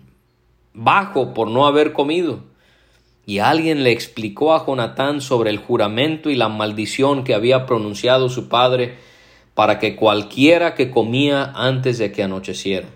bajo 0.72 1.34
por 1.34 1.48
no 1.48 1.66
haber 1.66 1.92
comido 1.92 2.48
y 3.28 3.40
alguien 3.40 3.84
le 3.84 3.92
explicó 3.92 4.54
a 4.54 4.64
Jonatán 4.64 5.20
sobre 5.20 5.50
el 5.50 5.58
juramento 5.58 6.30
y 6.30 6.34
la 6.34 6.48
maldición 6.48 7.24
que 7.24 7.34
había 7.34 7.66
pronunciado 7.66 8.30
su 8.30 8.48
padre 8.48 8.94
para 9.52 9.78
que 9.78 9.96
cualquiera 9.96 10.74
que 10.74 10.90
comía 10.90 11.52
antes 11.54 11.98
de 11.98 12.10
que 12.10 12.22
anocheciera. 12.22 12.88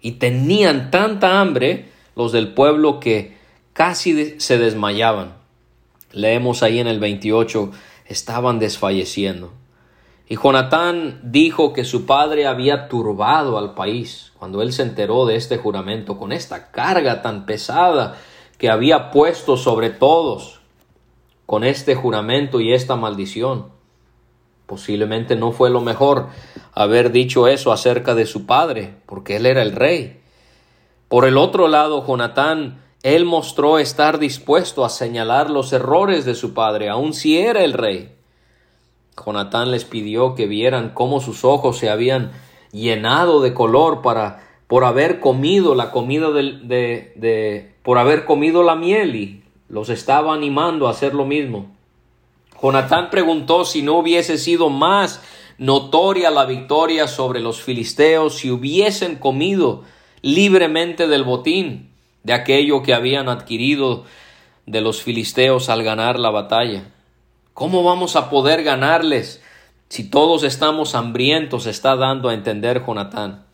Y 0.00 0.12
tenían 0.12 0.90
tanta 0.90 1.38
hambre 1.38 1.90
los 2.16 2.32
del 2.32 2.54
pueblo 2.54 2.98
que 2.98 3.33
casi 3.74 4.40
se 4.40 4.56
desmayaban. 4.56 5.34
Leemos 6.12 6.62
ahí 6.62 6.78
en 6.78 6.86
el 6.86 7.00
28, 7.00 7.70
estaban 8.06 8.58
desfalleciendo. 8.58 9.52
Y 10.26 10.36
Jonatán 10.36 11.20
dijo 11.24 11.74
que 11.74 11.84
su 11.84 12.06
padre 12.06 12.46
había 12.46 12.88
turbado 12.88 13.58
al 13.58 13.74
país 13.74 14.32
cuando 14.38 14.62
él 14.62 14.72
se 14.72 14.82
enteró 14.82 15.26
de 15.26 15.36
este 15.36 15.58
juramento 15.58 16.16
con 16.16 16.32
esta 16.32 16.70
carga 16.70 17.20
tan 17.20 17.44
pesada 17.44 18.16
que 18.56 18.70
había 18.70 19.10
puesto 19.10 19.58
sobre 19.58 19.90
todos 19.90 20.60
con 21.44 21.64
este 21.64 21.94
juramento 21.94 22.60
y 22.60 22.72
esta 22.72 22.96
maldición. 22.96 23.66
Posiblemente 24.66 25.36
no 25.36 25.52
fue 25.52 25.68
lo 25.68 25.82
mejor 25.82 26.28
haber 26.72 27.12
dicho 27.12 27.48
eso 27.48 27.70
acerca 27.70 28.14
de 28.14 28.24
su 28.24 28.46
padre, 28.46 28.94
porque 29.04 29.36
él 29.36 29.44
era 29.44 29.60
el 29.60 29.72
rey. 29.72 30.22
Por 31.08 31.26
el 31.26 31.36
otro 31.36 31.68
lado, 31.68 32.06
Jonatán, 32.06 32.83
él 33.04 33.26
mostró 33.26 33.78
estar 33.78 34.18
dispuesto 34.18 34.82
a 34.82 34.88
señalar 34.88 35.50
los 35.50 35.74
errores 35.74 36.24
de 36.24 36.34
su 36.34 36.54
padre, 36.54 36.88
aun 36.88 37.12
si 37.12 37.36
era 37.36 37.62
el 37.62 37.74
rey. 37.74 38.14
Jonatán 39.14 39.70
les 39.70 39.84
pidió 39.84 40.34
que 40.34 40.46
vieran 40.46 40.92
cómo 40.94 41.20
sus 41.20 41.44
ojos 41.44 41.76
se 41.76 41.90
habían 41.90 42.32
llenado 42.72 43.42
de 43.42 43.52
color 43.52 44.00
para 44.00 44.48
por 44.66 44.84
haber 44.84 45.20
comido 45.20 45.74
la 45.74 45.90
comida 45.90 46.30
de, 46.30 47.12
de 47.14 47.74
por 47.82 47.98
haber 47.98 48.24
comido 48.24 48.62
la 48.62 48.74
miel 48.74 49.14
y 49.14 49.42
los 49.68 49.90
estaba 49.90 50.32
animando 50.32 50.88
a 50.88 50.92
hacer 50.92 51.12
lo 51.12 51.26
mismo. 51.26 51.70
Jonatán 52.60 53.10
preguntó 53.10 53.66
si 53.66 53.82
no 53.82 53.98
hubiese 53.98 54.38
sido 54.38 54.70
más 54.70 55.20
notoria 55.58 56.30
la 56.30 56.46
victoria 56.46 57.06
sobre 57.06 57.40
los 57.40 57.60
filisteos 57.60 58.38
si 58.38 58.50
hubiesen 58.50 59.16
comido 59.16 59.82
libremente 60.22 61.06
del 61.06 61.22
botín, 61.22 61.93
de 62.24 62.32
aquello 62.32 62.82
que 62.82 62.94
habían 62.94 63.28
adquirido 63.28 64.04
de 64.66 64.80
los 64.80 65.02
filisteos 65.02 65.68
al 65.68 65.84
ganar 65.84 66.18
la 66.18 66.30
batalla. 66.30 66.90
¿Cómo 67.52 67.84
vamos 67.84 68.16
a 68.16 68.30
poder 68.30 68.64
ganarles 68.64 69.40
si 69.88 70.10
todos 70.10 70.42
estamos 70.42 70.94
hambrientos? 70.94 71.66
está 71.66 71.94
dando 71.94 72.30
a 72.30 72.34
entender 72.34 72.82
Jonatán. 72.84 73.44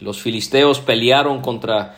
Los 0.00 0.20
filisteos 0.20 0.80
pelearon 0.80 1.40
contra 1.40 1.96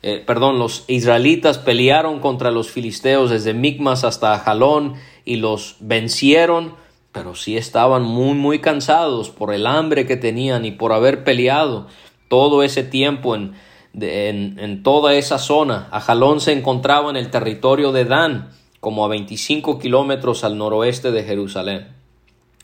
eh, 0.00 0.22
perdón, 0.24 0.60
los 0.60 0.84
israelitas 0.86 1.58
pelearon 1.58 2.20
contra 2.20 2.52
los 2.52 2.70
filisteos 2.70 3.30
desde 3.30 3.52
Micmas 3.52 4.04
hasta 4.04 4.38
Jalón 4.38 4.94
y 5.24 5.36
los 5.36 5.74
vencieron, 5.80 6.76
pero 7.10 7.34
sí 7.34 7.56
estaban 7.56 8.04
muy, 8.04 8.34
muy 8.34 8.60
cansados 8.60 9.30
por 9.30 9.52
el 9.52 9.66
hambre 9.66 10.06
que 10.06 10.16
tenían 10.16 10.64
y 10.64 10.70
por 10.70 10.92
haber 10.92 11.24
peleado 11.24 11.88
todo 12.28 12.62
ese 12.62 12.84
tiempo 12.84 13.34
en, 13.34 13.54
en, 13.94 14.58
en 14.58 14.82
toda 14.82 15.14
esa 15.14 15.38
zona. 15.38 15.88
Jalón 15.92 16.40
se 16.40 16.52
encontraba 16.52 17.10
en 17.10 17.16
el 17.16 17.30
territorio 17.30 17.92
de 17.92 18.04
Dan, 18.04 18.50
como 18.80 19.04
a 19.04 19.08
25 19.08 19.78
kilómetros 19.78 20.44
al 20.44 20.58
noroeste 20.58 21.10
de 21.10 21.24
Jerusalén. 21.24 21.88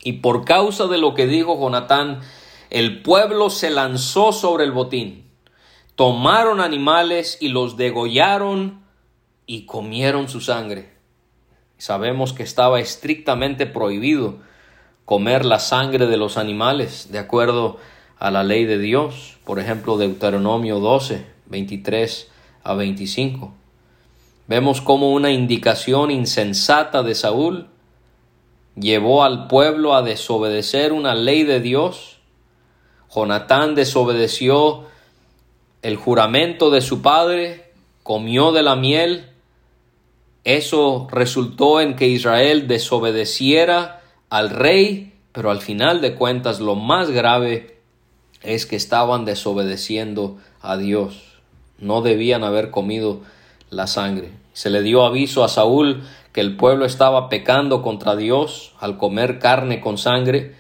Y 0.03 0.15
por 0.15 0.45
causa 0.45 0.87
de 0.87 0.99
lo 0.99 1.15
que 1.15 1.27
dijo 1.27 1.59
Jonatán, 1.59 2.21
el 2.71 3.03
pueblo 3.03 3.51
se 3.51 3.71
lanzó 3.71 4.33
sobre 4.33 4.65
el 4.65 4.73
botín 4.73 5.25
tomaron 5.95 6.61
animales 6.61 7.39
y 7.41 7.49
los 7.49 7.77
degollaron 7.77 8.83
y 9.47 9.67
comieron 9.67 10.29
su 10.29 10.41
sangre. 10.41 10.93
Sabemos 11.79 12.33
que 12.33 12.43
estaba 12.43 12.81
estrictamente 12.81 13.67
prohibido 13.67 14.39
comer 15.05 15.45
la 15.45 15.59
sangre 15.59 16.07
de 16.07 16.17
los 16.17 16.39
animales 16.39 17.13
de 17.13 17.19
acuerdo 17.19 17.77
a 17.77 17.94
la 18.31 18.45
ley 18.45 18.65
de 18.65 18.79
Dios, 18.79 19.37
por 19.45 19.59
ejemplo 19.59 19.97
Deuteronomio 19.97 20.81
12, 20.81 21.25
23 21.47 22.31
a 22.63 22.75
25. 22.75 23.53
Vemos 24.47 24.81
como 24.81 25.13
una 25.13 25.31
indicación 25.31 26.11
insensata 26.11 27.03
de 27.03 27.15
Saúl 27.15 27.69
llevó 28.77 29.25
al 29.25 29.47
pueblo 29.47 29.95
a 29.95 30.03
desobedecer 30.03 30.93
una 30.93 31.15
ley 31.15 31.45
de 31.45 31.61
Dios. 31.61 32.19
Jonatán 33.15 33.75
desobedeció 33.75 34.85
el 35.83 35.97
juramento 35.97 36.71
de 36.71 36.81
su 36.81 37.03
padre, 37.03 37.73
comió 38.03 38.53
de 38.53 38.63
la 38.63 38.75
miel, 38.75 39.31
eso 40.45 41.09
resultó 41.11 41.81
en 41.81 41.97
que 41.97 42.09
Israel 42.09 42.67
desobedeciera 42.69 44.03
al 44.29 44.51
rey, 44.51 45.15
pero 45.33 45.51
al 45.51 45.61
final 45.61 46.01
de 46.01 46.15
cuentas 46.15 46.61
lo 46.61 46.75
más 46.75 47.11
grave 47.11 47.74
es 48.45 48.67
que 48.67 48.77
estaban 48.77 49.25
desobedeciendo 49.25 50.39
a 50.61 50.77
Dios. 50.77 51.41
No 51.79 52.03
debían 52.03 52.45
haber 52.45 52.71
comido 52.71 53.21
la 53.71 53.87
sangre. 53.87 54.31
Se 54.53 54.71
le 54.71 54.83
dio 54.83 55.05
aviso 55.05 55.45
a 55.45 55.49
Saúl 55.49 56.05
que 56.33 56.41
el 56.41 56.57
pueblo 56.57 56.85
estaba 56.85 57.29
pecando 57.29 57.83
contra 57.83 58.17
Dios 58.17 58.73
al 58.81 58.99
comer 58.99 59.39
carne 59.39 59.81
con 59.81 59.99
sangre, 59.99 60.55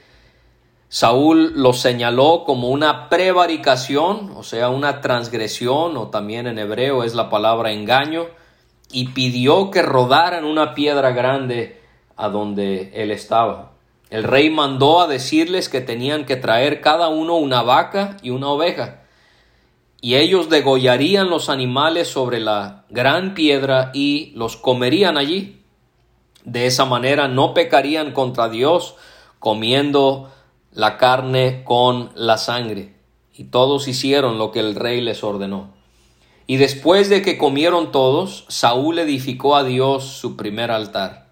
Saúl 0.95 1.55
lo 1.57 1.73
señaló 1.73 2.45
como 2.47 2.69
una 2.69 3.09
prevaricación, 3.09 4.31
o 4.37 4.45
sea, 4.45 4.69
una 4.69 5.01
transgresión, 5.01 5.97
o 5.97 6.07
también 6.07 6.47
en 6.47 6.61
hebreo 6.61 7.03
es 7.03 7.17
la 7.17 7.29
palabra 7.29 7.73
engaño, 7.73 8.27
y 8.93 9.09
pidió 9.09 9.73
que 9.73 9.83
rodaran 9.83 10.45
una 10.45 10.73
piedra 10.73 11.11
grande 11.11 11.81
a 12.15 12.29
donde 12.29 12.93
él 12.95 13.11
estaba. 13.11 13.74
El 14.11 14.25
rey 14.25 14.51
mandó 14.51 15.01
a 15.01 15.07
decirles 15.07 15.69
que 15.69 15.81
tenían 15.81 16.25
que 16.25 16.37
traer 16.37 16.81
cada 16.81 17.09
uno 17.09 17.37
una 17.37 17.63
vaca 17.63 18.17
y 18.23 18.31
una 18.31 18.49
oveja, 18.49 19.05
y 20.05 20.17
ellos 20.17 20.51
degollarían 20.51 21.31
los 21.31 21.49
animales 21.49 22.09
sobre 22.09 22.39
la 22.39 22.85
gran 22.91 23.33
piedra 23.33 23.91
y 23.95 24.33
los 24.35 24.59
comerían 24.59 25.17
allí. 25.17 25.63
De 26.45 26.67
esa 26.67 26.85
manera 26.85 27.27
no 27.27 27.55
pecarían 27.55 28.13
contra 28.13 28.51
Dios 28.51 28.97
comiendo 29.39 30.31
la 30.73 30.99
carne 30.99 31.63
con 31.65 32.11
la 32.17 32.37
sangre. 32.37 32.95
Y 33.33 33.45
todos 33.45 33.89
hicieron 33.89 34.37
lo 34.37 34.53
que 34.53 34.61
el 34.61 34.75
rey 34.75 35.01
les 35.01 35.25
ordenó. 35.25 35.73
Y 36.47 36.59
después 36.59 37.09
de 37.09 37.23
que 37.23 37.39
comieron 37.39 37.91
todos, 37.91 38.45
Saúl 38.49 38.99
edificó 38.99 39.57
a 39.57 39.65
Dios 39.65 40.05
su 40.05 40.37
primer 40.37 40.71
altar. 40.71 41.24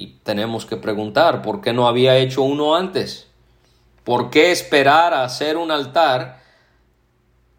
Y 0.00 0.16
tenemos 0.22 0.64
que 0.64 0.78
preguntar, 0.78 1.42
¿por 1.42 1.60
qué 1.60 1.74
no 1.74 1.86
había 1.86 2.16
hecho 2.16 2.40
uno 2.40 2.74
antes? 2.74 3.26
¿Por 4.02 4.30
qué 4.30 4.50
esperar 4.50 5.12
a 5.12 5.24
hacer 5.24 5.58
un 5.58 5.70
altar 5.70 6.40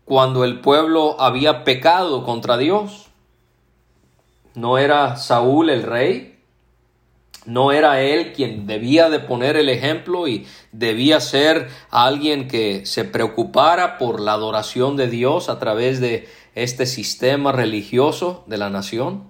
cuando 0.05 0.43
el 0.43 0.59
pueblo 0.59 1.21
había 1.21 1.63
pecado 1.63 2.25
contra 2.25 2.57
Dios? 2.57 3.09
¿No 4.55 4.79
era 4.79 5.17
Saúl 5.17 5.69
el 5.69 5.83
rey? 5.83 6.39
No 7.45 7.71
era 7.71 8.01
él 8.01 8.33
quien 8.33 8.65
debía 8.65 9.11
de 9.11 9.19
poner 9.19 9.55
el 9.55 9.69
ejemplo 9.69 10.27
y 10.27 10.47
debía 10.71 11.19
ser 11.19 11.69
alguien 11.91 12.47
que 12.47 12.87
se 12.87 13.05
preocupara 13.05 13.99
por 13.99 14.19
la 14.19 14.33
adoración 14.33 14.97
de 14.97 15.05
Dios 15.05 15.47
a 15.47 15.59
través 15.59 16.01
de 16.01 16.27
este 16.55 16.87
sistema 16.87 17.51
religioso 17.51 18.43
de 18.47 18.57
la 18.57 18.71
nación. 18.71 19.25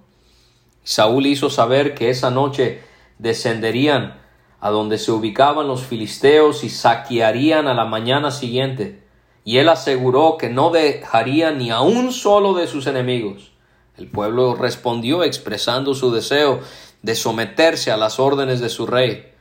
Saúl 0.82 1.26
hizo 1.26 1.50
saber 1.50 1.94
que 1.94 2.08
esa 2.08 2.30
noche 2.30 2.90
descenderían 3.18 4.20
a 4.60 4.70
donde 4.70 4.98
se 4.98 5.10
ubicaban 5.10 5.66
los 5.66 5.82
filisteos 5.82 6.62
y 6.62 6.70
saquearían 6.70 7.66
a 7.66 7.74
la 7.74 7.84
mañana 7.84 8.30
siguiente. 8.30 9.02
Y 9.44 9.58
él 9.58 9.68
aseguró 9.68 10.36
que 10.38 10.50
no 10.50 10.70
dejaría 10.70 11.50
ni 11.50 11.70
a 11.70 11.80
un 11.80 12.12
solo 12.12 12.54
de 12.54 12.68
sus 12.68 12.86
enemigos. 12.86 13.50
El 13.96 14.06
pueblo 14.06 14.54
respondió 14.54 15.24
expresando 15.24 15.94
su 15.94 16.12
deseo 16.12 16.60
de 17.02 17.14
someterse 17.16 17.90
a 17.90 17.96
las 17.96 18.20
órdenes 18.20 18.60
de 18.60 18.68
su 18.68 18.86
rey. 18.86 19.32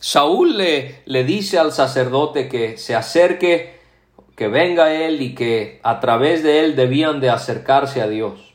Saúl 0.00 0.56
le, 0.56 1.02
le 1.04 1.24
dice 1.24 1.58
al 1.58 1.72
sacerdote 1.72 2.48
que 2.48 2.78
se 2.78 2.94
acerque, 2.94 3.78
que 4.34 4.48
venga 4.48 4.94
él 4.94 5.20
y 5.20 5.34
que 5.34 5.80
a 5.82 6.00
través 6.00 6.42
de 6.42 6.64
él 6.64 6.74
debían 6.74 7.20
de 7.20 7.28
acercarse 7.28 8.00
a 8.00 8.08
Dios. 8.08 8.54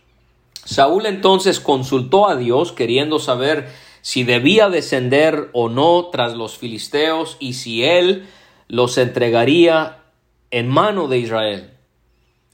Saúl 0.64 1.06
entonces 1.06 1.60
consultó 1.60 2.28
a 2.28 2.36
Dios 2.36 2.72
queriendo 2.72 3.20
saber 3.20 3.70
si 4.06 4.24
debía 4.24 4.70
descender 4.70 5.50
o 5.52 5.68
no 5.68 6.10
tras 6.12 6.36
los 6.36 6.60
filisteos 6.60 7.38
y 7.40 7.54
si 7.54 7.84
él 7.84 8.28
los 8.68 9.00
entregaría 9.00 10.04
en 10.52 10.68
mano 10.68 11.08
de 11.08 11.18
Israel. 11.18 11.72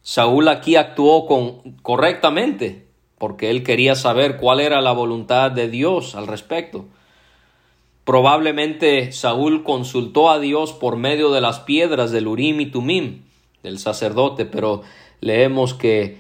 Saúl 0.02 0.48
aquí 0.48 0.78
actuó 0.78 1.26
con, 1.26 1.74
correctamente 1.82 2.88
porque 3.18 3.50
él 3.50 3.64
quería 3.64 3.96
saber 3.96 4.38
cuál 4.38 4.62
era 4.62 4.80
la 4.80 4.94
voluntad 4.94 5.52
de 5.52 5.68
Dios 5.68 6.16
al 6.16 6.28
respecto. 6.28 6.86
Probablemente 8.06 9.12
Saúl 9.12 9.66
consultó 9.66 10.30
a 10.30 10.40
Dios 10.40 10.72
por 10.72 10.96
medio 10.96 11.32
de 11.32 11.42
las 11.42 11.60
piedras 11.60 12.12
del 12.12 12.28
Urim 12.30 12.62
y 12.62 12.68
Tumim 12.68 13.24
del 13.62 13.78
sacerdote, 13.78 14.46
pero 14.46 14.84
leemos 15.20 15.74
que 15.74 16.18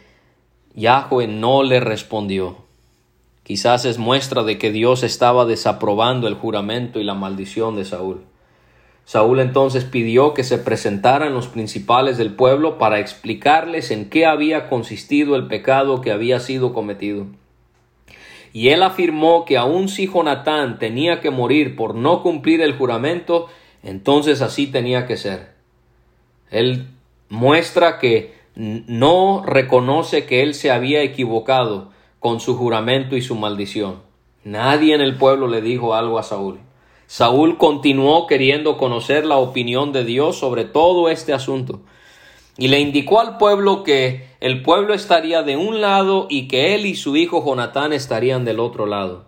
Yahweh 0.76 1.28
no 1.28 1.64
le 1.64 1.80
respondió. 1.80 2.61
Quizás 3.44 3.86
es 3.86 3.98
muestra 3.98 4.44
de 4.44 4.58
que 4.58 4.72
Dios 4.72 5.04
estaba 5.04 5.46
desaprobando 5.46 6.28
el 6.28 6.36
juramento 6.36 7.00
y 7.00 7.04
la 7.04 7.16
maldición 7.16 7.76
de 7.76 7.86
Saúl. 7.86 8.22
Saúl 9.06 9.40
entonces 9.40 9.84
pidió 9.84 10.34
que 10.34 10.44
se 10.44 10.58
presentaran 10.58 11.34
los 11.34 11.48
principales 11.48 12.18
del 12.18 12.34
pueblo 12.34 12.78
para 12.78 13.00
explicarles 13.00 13.92
en 13.92 14.10
qué 14.10 14.26
había 14.26 14.70
consistido 14.70 15.36
el 15.36 15.48
pecado 15.48 16.02
que 16.02 16.12
había 16.12 16.40
sido 16.40 16.74
cometido. 16.74 17.28
y 18.54 18.68
él 18.70 18.84
afirmó 18.84 19.46
que 19.46 19.58
aun 19.58 19.88
si 19.88 20.08
Jonatán 20.08 20.78
tenía 20.78 21.22
que 21.22 21.30
morir 21.32 21.78
por 21.78 21.96
no 21.96 22.22
cumplir 22.22 22.60
el 22.60 22.78
juramento, 22.78 23.48
entonces 23.82 24.42
así 24.42 24.68
tenía 24.68 25.08
que 25.08 25.16
ser. 25.16 25.54
Él 26.50 26.88
muestra 27.30 27.98
que 27.98 28.34
no 28.56 29.42
reconoce 29.46 30.26
que 30.26 30.44
él 30.44 30.54
se 30.54 30.70
había 30.70 31.02
equivocado 31.02 31.92
con 32.22 32.40
su 32.40 32.56
juramento 32.56 33.18
y 33.18 33.22
su 33.22 33.36
maldición. 33.36 33.98
Nadie 34.46 34.96
en 34.96 35.02
el 35.02 35.18
pueblo 35.18 35.48
le 35.48 35.62
dijo 35.62 35.96
algo 35.96 36.18
a 36.18 36.24
Saúl. 36.24 36.60
Saúl 37.08 37.58
continuó 37.58 38.28
queriendo 38.28 38.78
conocer 38.78 39.26
la 39.26 39.36
opinión 39.36 39.92
de 39.92 40.06
Dios 40.06 40.38
sobre 40.38 40.64
todo 40.64 41.10
este 41.10 41.34
asunto 41.34 41.82
y 42.58 42.68
le 42.68 42.80
indicó 42.80 43.20
al 43.20 43.38
pueblo 43.38 43.84
que 43.84 44.28
el 44.40 44.62
pueblo 44.62 44.94
estaría 44.94 45.42
de 45.42 45.58
un 45.58 45.82
lado 45.82 46.28
y 46.30 46.48
que 46.48 46.76
él 46.76 46.86
y 46.86 46.94
su 46.94 47.16
hijo 47.16 47.44
Jonatán 47.44 47.92
estarían 47.92 48.46
del 48.46 48.60
otro 48.60 48.86
lado. 48.86 49.26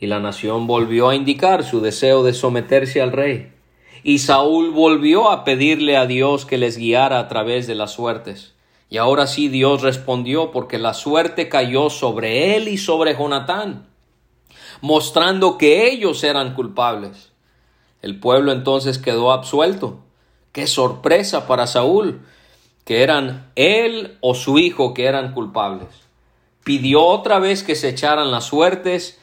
Y 0.00 0.06
la 0.06 0.20
nación 0.20 0.66
volvió 0.66 1.10
a 1.10 1.14
indicar 1.14 1.64
su 1.64 1.82
deseo 1.82 2.22
de 2.22 2.32
someterse 2.32 3.02
al 3.02 3.12
rey. 3.12 3.52
Y 4.02 4.20
Saúl 4.20 4.70
volvió 4.70 5.30
a 5.30 5.44
pedirle 5.44 5.98
a 5.98 6.06
Dios 6.06 6.46
que 6.46 6.56
les 6.56 6.78
guiara 6.78 7.18
a 7.18 7.28
través 7.28 7.66
de 7.66 7.74
las 7.74 7.92
suertes. 7.92 8.53
Y 8.94 8.98
ahora 8.98 9.26
sí 9.26 9.48
Dios 9.48 9.82
respondió 9.82 10.52
porque 10.52 10.78
la 10.78 10.94
suerte 10.94 11.48
cayó 11.48 11.90
sobre 11.90 12.54
él 12.54 12.68
y 12.68 12.78
sobre 12.78 13.16
Jonatán, 13.16 13.88
mostrando 14.82 15.58
que 15.58 15.90
ellos 15.90 16.22
eran 16.22 16.54
culpables. 16.54 17.32
El 18.02 18.20
pueblo 18.20 18.52
entonces 18.52 18.98
quedó 18.98 19.32
absuelto 19.32 19.98
Qué 20.52 20.68
sorpresa 20.68 21.48
para 21.48 21.66
Saúl, 21.66 22.20
que 22.84 23.02
eran 23.02 23.50
él 23.56 24.16
o 24.20 24.36
su 24.36 24.60
hijo 24.60 24.94
que 24.94 25.06
eran 25.06 25.32
culpables. 25.32 25.88
Pidió 26.62 27.04
otra 27.04 27.40
vez 27.40 27.64
que 27.64 27.74
se 27.74 27.88
echaran 27.88 28.30
las 28.30 28.44
suertes 28.44 29.20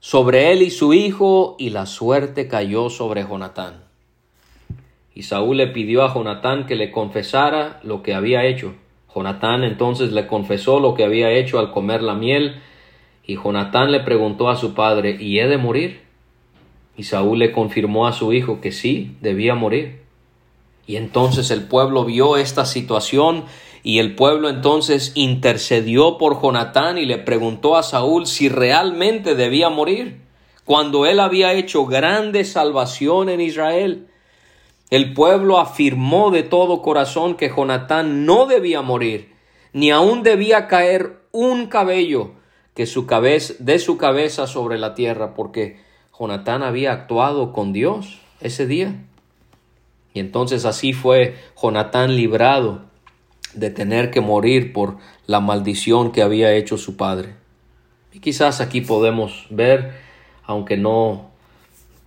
sobre 0.00 0.50
él 0.50 0.60
y 0.60 0.72
su 0.72 0.92
hijo, 0.92 1.54
y 1.56 1.70
la 1.70 1.86
suerte 1.86 2.48
cayó 2.48 2.90
sobre 2.90 3.22
Jonatán. 3.22 3.84
Y 5.14 5.22
Saúl 5.22 5.58
le 5.58 5.68
pidió 5.68 6.02
a 6.02 6.12
Jonatán 6.12 6.66
que 6.66 6.74
le 6.74 6.90
confesara 6.90 7.78
lo 7.84 8.02
que 8.02 8.12
había 8.12 8.44
hecho. 8.44 8.74
Jonatán 9.18 9.64
entonces 9.64 10.12
le 10.12 10.28
confesó 10.28 10.78
lo 10.78 10.94
que 10.94 11.02
había 11.02 11.32
hecho 11.32 11.58
al 11.58 11.72
comer 11.72 12.02
la 12.02 12.14
miel, 12.14 12.60
y 13.26 13.34
Jonatán 13.34 13.90
le 13.90 13.98
preguntó 13.98 14.48
a 14.48 14.54
su 14.54 14.74
padre, 14.74 15.16
¿y 15.18 15.40
he 15.40 15.48
de 15.48 15.58
morir? 15.58 16.02
Y 16.96 17.02
Saúl 17.02 17.40
le 17.40 17.50
confirmó 17.50 18.06
a 18.06 18.12
su 18.12 18.32
hijo 18.32 18.60
que 18.60 18.70
sí, 18.70 19.16
debía 19.20 19.56
morir. 19.56 20.02
Y 20.86 20.96
entonces 20.96 21.50
el 21.50 21.64
pueblo 21.64 22.04
vio 22.04 22.36
esta 22.36 22.64
situación 22.64 23.44
y 23.82 23.98
el 23.98 24.14
pueblo 24.14 24.48
entonces 24.48 25.10
intercedió 25.16 26.16
por 26.16 26.40
Jonatán 26.40 26.96
y 26.96 27.04
le 27.04 27.18
preguntó 27.18 27.76
a 27.76 27.82
Saúl 27.82 28.26
si 28.26 28.48
realmente 28.48 29.34
debía 29.34 29.68
morir, 29.68 30.20
cuando 30.64 31.06
él 31.06 31.18
había 31.18 31.54
hecho 31.54 31.86
grande 31.86 32.44
salvación 32.44 33.28
en 33.30 33.40
Israel. 33.40 34.07
El 34.90 35.12
pueblo 35.12 35.58
afirmó 35.58 36.30
de 36.30 36.42
todo 36.42 36.80
corazón 36.80 37.36
que 37.36 37.50
Jonatán 37.50 38.24
no 38.24 38.46
debía 38.46 38.80
morir, 38.80 39.34
ni 39.72 39.90
aun 39.90 40.22
debía 40.22 40.66
caer 40.66 41.20
un 41.30 41.66
cabello 41.66 42.32
que 42.74 42.86
su 42.86 43.06
cabeza, 43.06 43.54
de 43.58 43.78
su 43.78 43.98
cabeza 43.98 44.46
sobre 44.46 44.78
la 44.78 44.94
tierra, 44.94 45.34
porque 45.34 45.80
Jonatán 46.18 46.62
había 46.62 46.92
actuado 46.92 47.52
con 47.52 47.72
Dios 47.72 48.20
ese 48.40 48.66
día. 48.66 49.04
Y 50.14 50.20
entonces 50.20 50.64
así 50.64 50.92
fue 50.92 51.36
Jonatán 51.60 52.16
librado 52.16 52.82
de 53.52 53.70
tener 53.70 54.10
que 54.10 54.20
morir 54.20 54.72
por 54.72 54.96
la 55.26 55.40
maldición 55.40 56.12
que 56.12 56.22
había 56.22 56.54
hecho 56.54 56.78
su 56.78 56.96
padre. 56.96 57.34
Y 58.12 58.20
quizás 58.20 58.60
aquí 58.60 58.80
podemos 58.80 59.46
ver, 59.50 59.92
aunque 60.44 60.76
no 60.76 61.27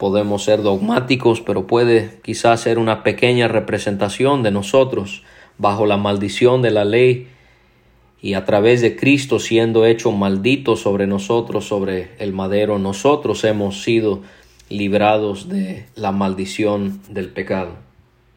podemos 0.02 0.44
ser 0.44 0.64
dogmáticos, 0.64 1.42
pero 1.42 1.68
puede 1.68 2.22
quizás 2.24 2.62
ser 2.62 2.80
una 2.80 3.04
pequeña 3.04 3.48
representación 3.48 4.42
de 4.42 4.50
nosotros 4.50 5.22
bajo 5.60 5.86
la 5.86 5.98
maldición 5.98 6.64
de 6.64 6.72
la 6.72 6.86
ley 6.86 7.28
y 8.20 8.34
a 8.34 8.44
través 8.44 8.82
de 8.82 8.96
Cristo 8.96 9.38
siendo 9.38 9.86
hecho 9.86 10.12
maldito 10.12 10.76
sobre 10.76 11.06
nosotros, 11.06 11.68
sobre 11.68 12.16
el 12.18 12.34
madero, 12.34 12.80
nosotros 12.80 13.44
hemos 13.44 13.84
sido 13.84 14.24
librados 14.70 15.50
de 15.50 15.86
la 15.94 16.12
maldición 16.12 17.00
del 17.08 17.30
pecado. 17.30 17.74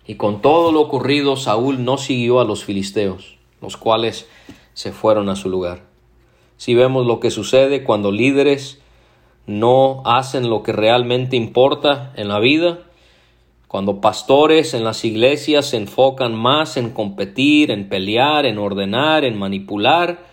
Y 0.07 0.17
con 0.17 0.43
todo 0.43 0.71
lo 0.71 0.83
ocurrido, 0.83 1.37
Saúl 1.37 1.83
no 1.83 1.97
siguió 1.97 2.41
a 2.41 2.45
los 2.45 2.63
filisteos, 2.63 3.39
los 3.63 3.79
cuales 3.79 4.29
se 4.75 4.93
fueron 4.93 5.31
a 5.31 5.35
su 5.35 5.49
lugar. 5.49 5.85
Si 6.59 6.75
vemos 6.75 7.07
lo 7.07 7.21
que 7.21 7.31
sucede 7.31 7.85
cuando 7.85 8.13
líderes 8.13 8.84
no 9.47 10.03
hacen 10.05 10.49
lo 10.49 10.63
que 10.63 10.73
realmente 10.73 11.37
importa 11.37 12.13
en 12.17 12.29
la 12.29 12.39
vida, 12.39 12.79
cuando 13.69 14.01
pastores 14.01 14.73
en 14.73 14.85
las 14.85 15.05
iglesias 15.05 15.67
se 15.67 15.77
enfocan 15.77 16.35
más 16.35 16.77
en 16.77 16.91
competir, 16.91 17.73
en 17.73 17.89
pelear, 17.89 18.47
en 18.47 18.59
ordenar, 18.59 19.25
en 19.25 19.37
manipular, 19.37 20.27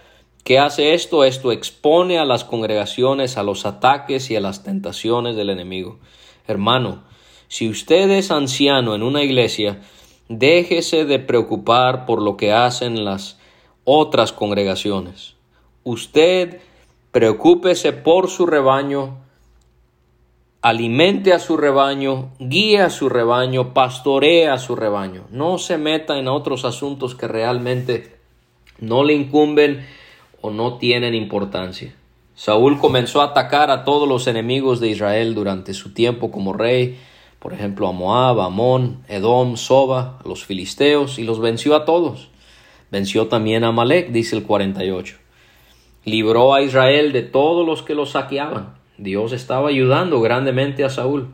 ¿qué 0.44 0.60
hace 0.60 0.94
esto? 0.94 1.24
Esto 1.24 1.52
expone 1.52 2.20
a 2.20 2.26
las 2.26 2.44
congregaciones 2.44 3.38
a 3.38 3.44
los 3.44 3.66
ataques 3.66 4.30
y 4.30 4.36
a 4.36 4.42
las 4.42 4.64
tentaciones 4.64 5.36
del 5.36 5.50
enemigo. 5.50 6.00
Hermano, 6.48 7.04
si 7.48 7.68
usted 7.68 8.12
es 8.12 8.30
anciano 8.30 8.94
en 8.94 9.02
una 9.02 9.24
iglesia, 9.24 9.82
déjese 10.30 11.06
de 11.06 11.20
preocupar 11.20 12.06
por 12.06 12.22
lo 12.22 12.38
que 12.38 12.54
hacen 12.54 13.04
las 13.04 13.40
otras 13.84 14.32
congregaciones. 14.32 15.36
Usted 15.84 16.62
preocúpese 17.12 17.94
por 17.94 18.30
su 18.30 18.46
rebaño, 18.46 19.18
alimente 20.62 21.34
a 21.34 21.40
su 21.40 21.58
rebaño, 21.58 22.32
guíe 22.40 22.82
a 22.82 22.90
su 22.90 23.10
rebaño, 23.10 23.74
pastoree 23.74 24.48
a 24.48 24.58
su 24.58 24.76
rebaño. 24.76 25.26
No 25.32 25.58
se 25.58 25.78
meta 25.78 26.18
en 26.18 26.28
otros 26.28 26.66
asuntos 26.66 27.16
que 27.16 27.28
realmente 27.28 28.18
no 28.80 29.04
le 29.04 29.14
incumben 29.14 29.86
o 30.42 30.52
no 30.52 30.78
tienen 30.78 31.16
importancia. 31.16 31.94
Saúl 32.36 32.80
comenzó 32.80 33.22
a 33.22 33.26
atacar 33.26 33.70
a 33.70 33.84
todos 33.84 34.08
los 34.08 34.28
enemigos 34.28 34.80
de 34.80 34.90
Israel 34.90 35.36
durante 35.36 35.74
su 35.74 35.94
tiempo 35.94 36.32
como 36.32 36.54
rey 36.54 36.98
por 37.42 37.54
ejemplo 37.54 37.88
a 37.88 37.92
Moab, 37.92 38.40
Amón, 38.40 39.04
Edom, 39.08 39.58
Soba, 39.58 40.20
los 40.24 40.46
filisteos, 40.46 41.18
y 41.18 41.24
los 41.24 41.40
venció 41.40 41.76
a 41.76 41.86
todos. 41.86 42.30
Venció 42.92 43.28
también 43.28 43.64
a 43.64 43.70
Amalek, 43.70 44.12
dice 44.12 44.36
el 44.36 44.44
48. 44.44 45.18
Libró 46.04 46.54
a 46.54 46.62
Israel 46.62 47.12
de 47.12 47.22
todos 47.22 47.66
los 47.66 47.84
que 47.84 47.96
lo 47.96 48.06
saqueaban. 48.06 48.76
Dios 48.98 49.34
estaba 49.34 49.70
ayudando 49.70 50.22
grandemente 50.22 50.84
a 50.84 50.90
Saúl. 50.90 51.30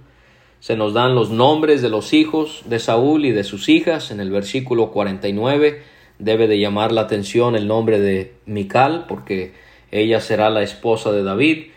Se 0.59 0.75
nos 0.75 0.93
dan 0.93 1.15
los 1.15 1.29
nombres 1.29 1.81
de 1.81 1.89
los 1.89 2.13
hijos 2.13 2.63
de 2.65 2.79
Saúl 2.79 3.25
y 3.25 3.31
de 3.31 3.43
sus 3.43 3.69
hijas 3.69 4.11
en 4.11 4.19
el 4.19 4.31
versículo 4.31 4.91
49. 4.91 5.83
Debe 6.19 6.47
de 6.47 6.59
llamar 6.59 6.91
la 6.91 7.01
atención 7.01 7.55
el 7.55 7.67
nombre 7.67 7.99
de 7.99 8.33
Mical, 8.45 9.05
porque 9.07 9.53
ella 9.91 10.19
será 10.19 10.49
la 10.49 10.63
esposa 10.63 11.11
de 11.11 11.23
David. 11.23 11.67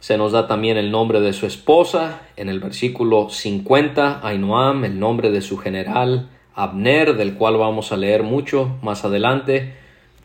Se 0.00 0.18
nos 0.18 0.32
da 0.32 0.48
también 0.48 0.76
el 0.76 0.90
nombre 0.90 1.20
de 1.20 1.32
su 1.32 1.46
esposa 1.46 2.22
en 2.36 2.48
el 2.48 2.58
versículo 2.58 3.30
50, 3.30 4.26
Ainoam, 4.26 4.84
el 4.84 4.98
nombre 4.98 5.30
de 5.30 5.42
su 5.42 5.58
general 5.58 6.28
Abner, 6.54 7.16
del 7.16 7.34
cual 7.34 7.56
vamos 7.56 7.92
a 7.92 7.96
leer 7.96 8.22
mucho 8.24 8.76
más 8.82 9.04
adelante. 9.04 9.74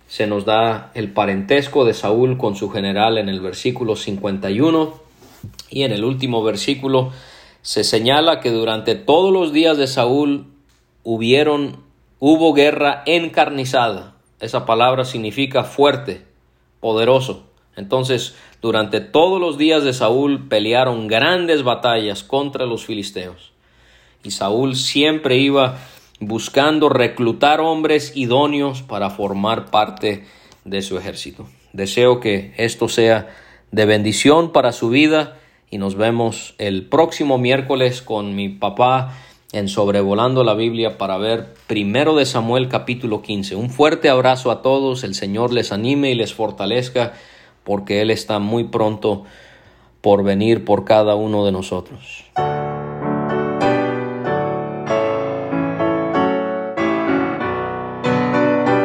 Se 0.07 0.25
nos 0.25 0.45
da 0.45 0.91
el 0.93 1.11
parentesco 1.11 1.85
de 1.85 1.93
Saúl 1.93 2.37
con 2.37 2.55
su 2.55 2.69
general 2.69 3.17
en 3.17 3.29
el 3.29 3.41
versículo 3.41 3.95
51 3.95 4.93
y 5.69 5.83
en 5.83 5.91
el 5.91 6.03
último 6.03 6.43
versículo 6.43 7.11
se 7.61 7.83
señala 7.83 8.39
que 8.39 8.51
durante 8.51 8.95
todos 8.95 9.33
los 9.33 9.51
días 9.51 9.77
de 9.77 9.87
Saúl 9.87 10.45
hubieron 11.03 11.83
hubo 12.19 12.53
guerra 12.53 13.03
encarnizada. 13.05 14.15
Esa 14.39 14.65
palabra 14.65 15.05
significa 15.05 15.63
fuerte, 15.63 16.25
poderoso. 16.79 17.43
Entonces, 17.75 18.35
durante 18.61 19.01
todos 19.01 19.39
los 19.39 19.57
días 19.57 19.83
de 19.83 19.93
Saúl 19.93 20.47
pelearon 20.47 21.07
grandes 21.07 21.63
batallas 21.63 22.23
contra 22.23 22.65
los 22.65 22.85
filisteos. 22.85 23.51
Y 24.23 24.31
Saúl 24.31 24.75
siempre 24.75 25.37
iba 25.37 25.77
buscando 26.19 26.89
reclutar 26.89 27.61
hombres 27.61 28.11
idóneos 28.15 28.81
para 28.81 29.09
formar 29.09 29.69
parte 29.69 30.25
de 30.65 30.81
su 30.81 30.97
ejército. 30.97 31.47
Deseo 31.73 32.19
que 32.19 32.53
esto 32.57 32.89
sea 32.89 33.27
de 33.71 33.85
bendición 33.85 34.51
para 34.51 34.71
su 34.71 34.89
vida 34.89 35.37
y 35.69 35.77
nos 35.77 35.95
vemos 35.95 36.55
el 36.57 36.85
próximo 36.85 37.37
miércoles 37.37 38.01
con 38.01 38.35
mi 38.35 38.49
papá 38.49 39.13
en 39.51 39.67
Sobrevolando 39.67 40.43
la 40.43 40.53
Biblia 40.53 40.97
para 40.97 41.17
ver 41.17 41.53
primero 41.67 42.15
de 42.15 42.25
Samuel 42.25 42.67
capítulo 42.67 43.21
15. 43.21 43.55
Un 43.55 43.69
fuerte 43.69 44.09
abrazo 44.09 44.51
a 44.51 44.61
todos, 44.61 45.03
el 45.03 45.15
Señor 45.15 45.53
les 45.53 45.71
anime 45.71 46.11
y 46.11 46.15
les 46.15 46.33
fortalezca 46.33 47.13
porque 47.63 48.01
Él 48.01 48.11
está 48.11 48.39
muy 48.39 48.65
pronto 48.65 49.23
por 50.01 50.23
venir 50.23 50.65
por 50.65 50.85
cada 50.85 51.15
uno 51.15 51.45
de 51.45 51.51
nosotros. 51.51 52.23